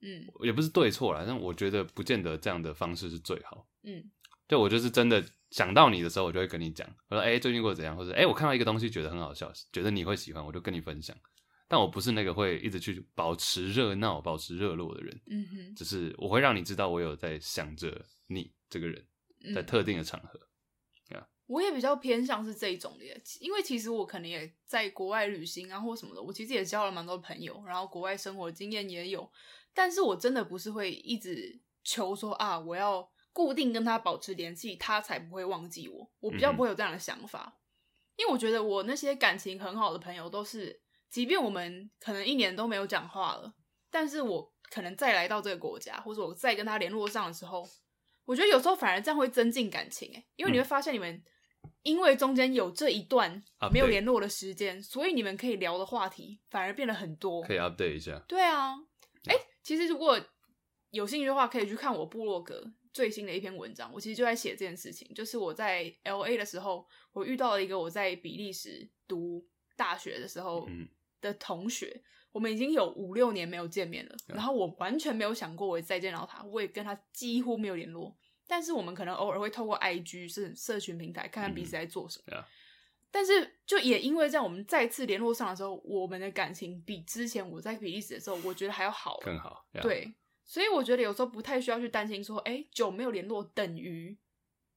[0.01, 0.27] 嗯。
[0.43, 3.67] 也不是对错啦，但我觉得不见得这样的方式是最好。
[3.83, 4.11] 嗯。
[4.49, 11.17] 就我就是真的想到你的时候，我就会跟你讲，我说哎，最近过得怎样，或者哎，我看到一个东西觉得很好笑，觉得你会喜欢，我就跟你分享。
[11.69, 19.05] 但我不是那个会一直去保持热闹、保持热络的人，嗯哼，只是我会让你知道我有在想着你这个人，
[19.53, 20.39] 在特定的场合，
[21.11, 21.27] 嗯 yeah.
[21.47, 23.05] 我也比较偏向是这一种的，
[23.41, 29.29] 因为其实我可能也在国外旅行啊，或什么的，我其实也交了蛮多朋友，然后国外生活经验也有，
[29.75, 37.59] 但是我真的不是会一直求说啊，我要固定跟他保持联系，他才不会忘记我，我比较不会有这样的想法，嗯、
[38.19, 40.86] 因为我觉得我那些感情很好的朋友都是。
[41.11, 43.55] 即便我们可能一年都没有讲话了，
[43.91, 47.67] 但是我可能再来到这个国家，或者我再跟他联络上的时候，
[48.25, 51.23] 我觉得有时候反而这样会增进感情诶，因为你会发现你们
[51.83, 53.43] 因为中间有这一段
[53.73, 58.19] 没有联络的时间，所以你们可以聊的话题反而变得很多，可以 update 一下。
[58.29, 58.75] 对啊，
[59.29, 60.21] 哎，其实如果
[60.91, 69.47] 有兴趣的话，可以去看我部落格最新的一篇文章，我其实就在写这件事情，就是我在 LA 的时候，我遇到了一个我在比利时读
[69.77, 70.89] 大学的时候，嗯。
[71.27, 72.03] 的同学，
[72.33, 74.15] 我们已经有五六年没有见面了。
[74.27, 78.17] 然后我完全没有想过我再见到他，我也跟他几乎没有联络。
[78.47, 82.45] 但是我们可能偶尔会透过 IG 是社群平台看看彼此在做什么。
[83.11, 89.67] 但是就也因为在，我们再次联络上的时候，我们的感情比之前我在比利时的时候，我觉得还要好，更好。
[89.83, 90.15] 对，
[90.45, 94.17] 所以我觉得有时候不太需要去担心说，哎，久没有联络等于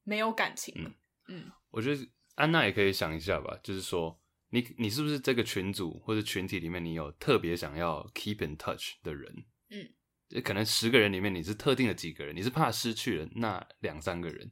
[0.02, 0.74] 没有感情。
[0.78, 0.94] 嗯，
[1.28, 4.19] 嗯，我觉得安娜也可以想一下吧，就是说。
[4.52, 9.44] 你你是不是这个群组或者群体里面，你有特别想要 keep in touch 的人？
[9.70, 14.50] 嗯，可能十个人里面你是特定的几个人，你是怕失去了那两三个人，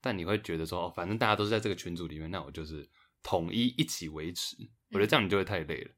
[0.00, 2.88] 但你会觉得说，哦，反正大家都是在这个群组里面，那我就是
[3.20, 4.56] 统一一起维持。
[4.90, 5.90] 我觉得这样你就会太累了。
[5.90, 5.96] 嗯、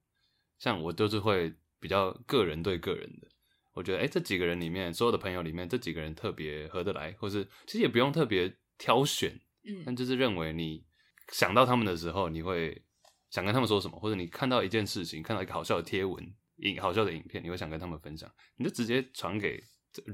[0.58, 3.28] 像我都是会比较个人对个人的，
[3.74, 10.82] 我觉得，哎，这几个人里面，所有的朋友里面，这几个人特别合得来，或是其实也不用特别挑选，嗯，但就是认为你
[11.30, 12.82] 想到他们的时候，你会。
[13.34, 16.24] 想跟他们说什么，或者你看到一件事情，看到一个好笑的贴文、
[16.58, 19.60] 影好笑的影片，你会想跟他们分享，你就直接传给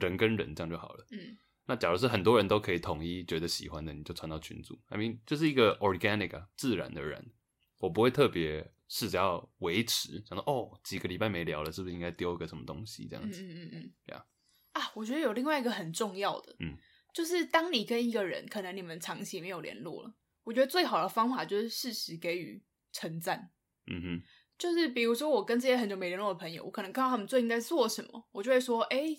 [0.00, 1.06] 人跟人，这样就好了。
[1.10, 1.36] 嗯，
[1.66, 4.80] 那假如是很多人都可以统一觉得喜欢的，你就传到群组。
[4.86, 7.22] I mean，就是一个 organic 啊，自然的然。
[7.76, 13.42] 我不会特别试着要维持，想到哦，几个礼拜没聊了，是不是应该丢个什么东西这样子？
[13.42, 14.24] 嗯嗯嗯嗯，对啊。
[14.72, 16.74] 啊，我觉得有另外一个很重要的，嗯，
[17.12, 20.14] 就是当你跟一个人，可能你们长期没有联络了，
[20.44, 22.62] 我觉得最好的方法就是适时给予。
[22.92, 23.50] 称赞，
[23.86, 24.22] 嗯哼，
[24.58, 29.16] 就是比如说我跟这些很久没联络的朋友，我可能看到他们最近在做什么，我就会说，哎，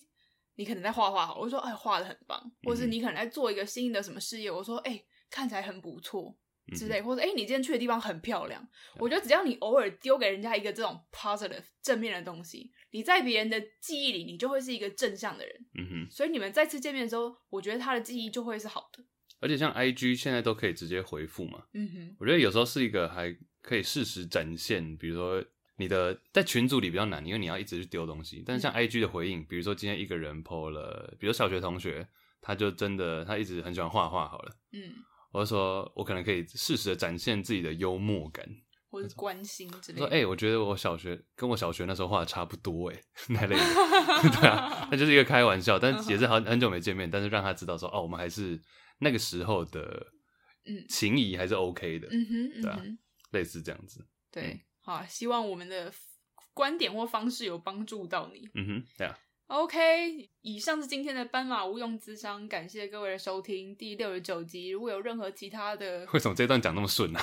[0.56, 6.38] 你可能在画画好，我就说哎画的很棒，或是你可能在做一个新的什么事业，我说哎看起来很不错
[6.76, 8.65] 之类，或者哎你今天去的地方很漂亮，
[8.98, 19.03] 我觉得只要你偶尔丢给人家一个这种 positive 正面的东西，你在别人的记忆里你就会是一个正向的人，嗯哼，所以你们再次见面的时候，我觉得他的记忆就会是好的。
[19.39, 25.44] 而且像 IG 现在都可以直接回复嘛，嗯哼，我觉得有时候是一个还可以适时展现，比如说
[25.78, 28.44] 你的在群组里比较难，因为你要一直去丢东西。
[28.46, 32.08] 但是像 IG 的回应，比如说今天一个人 po 了，比如小学同学，
[32.42, 34.94] 他就真的他一直很喜欢画画，好了，嗯，
[35.32, 38.48] 我就说我可能可以适时的展现自己的幽默感，
[38.90, 40.06] 或者关心之类的。
[40.06, 43.64] 说哎、欸，我觉得我小学跟我小学那时候画的差不多，哎， 那类的，
[44.40, 48.60] 对啊，那就是一个开玩笑，但也是很很久没见面，但是让他知道说哦，我们还是。
[49.04, 50.06] 那个时候的
[50.88, 52.80] 情谊还是 OK 的，嗯哼，对啊，
[53.32, 55.91] 类似这样子，对，好，希望我们的
[56.53, 59.18] 观点或方式有帮助到你，嗯哼，对啊
[59.48, 64.70] ，OK，以上是今天的斑马无用之商，感谢各位的收听，第六十九集。
[64.70, 67.20] 如果有任何其他的，为什么这段讲那么顺 呢？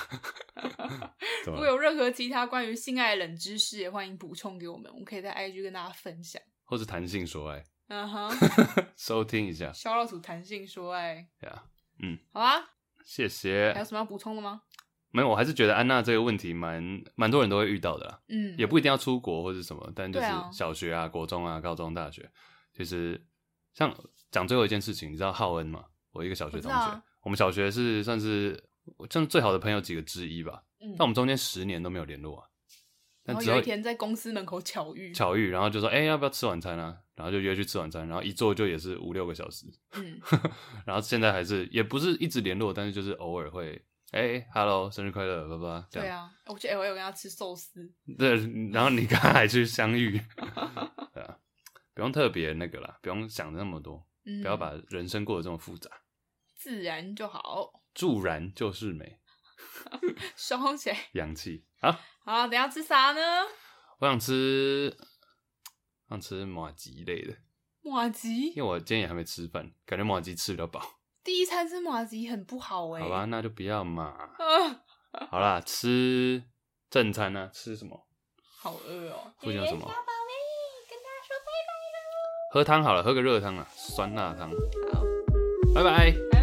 [1.47, 7.65] 如果有任何其他关于性爱冷知识，也欢迎补充给我们，我们可以在 IG 跟大家分享，或是谈性说爱。
[7.89, 8.31] 嗯哼，
[8.97, 9.73] 收听一下。
[9.73, 11.65] 小老鼠谈性说爱，对啊，
[12.03, 12.63] 嗯，好啊，
[13.05, 13.73] 谢谢。
[13.73, 14.61] 还有什么要补充的吗？
[15.11, 18.21] 没有，我还是觉得安娜这个问题蛮蛮多人都会遇到的啦。
[18.29, 22.31] 嗯，也不一定要出国或者什么，但就是小学啊、国中啊、高中、大学，
[22.77, 23.21] 其实
[23.75, 23.95] 像
[24.31, 25.85] 讲最后一件事情，你知道浩恩吗？
[26.13, 28.63] 我一个小学同学，我，们小学是算是
[29.11, 30.63] 像最好的朋友几个之一吧。
[30.81, 32.47] 嗯，但我们中间十年都没有联络啊。
[33.25, 39.67] 然后有一天在公司门口巧遇，巧遇，然后就说：“哎、欸，要不要吃晚餐啊？”然后就约去吃晚餐，然后一坐就也是五六个小时。
[39.93, 40.19] 嗯，
[40.87, 43.79] 然后现在还是也不是一直联络，但是就是偶尔会，
[44.11, 45.87] 哎、欸，Hello，生日快乐，爸爸。
[45.91, 47.93] 对啊，我去 L A 跟他吃寿司。
[48.19, 48.37] 对，
[48.73, 50.19] 然后你刚刚还去相遇，
[51.13, 51.37] 对啊，
[51.93, 55.91] 不用特别那个啦，不用想那么多，嗯、不要把人生过得这么复杂，
[56.57, 59.21] 自然就好，助燃就是美。
[60.37, 61.93] 双起来，氧气好，
[62.25, 63.21] 好，等下吃啥呢？
[63.99, 64.97] 我想吃，
[66.09, 67.37] 想吃麻吉类的
[67.83, 70.98] 麻吉，因为我今天也还没吃饭，感觉麻吉吃比较饱。
[71.29, 73.05] 第一餐吃马吉很不好哎、欸。
[73.05, 74.15] 好吧，那就不要嘛。
[75.31, 76.43] 好啦，吃
[76.89, 77.51] 正餐呢、啊？
[77.53, 78.03] 吃什么？
[78.63, 79.31] 好饿哦。
[79.37, 79.81] 附近有什么？
[79.81, 80.33] 小宝贝，
[80.89, 82.55] 跟大家说拜拜喽。
[82.55, 84.49] 喝汤好了，喝个热汤啊，酸辣汤。
[84.95, 85.03] 好，
[85.75, 86.11] 拜拜。
[86.31, 86.38] 拜拜。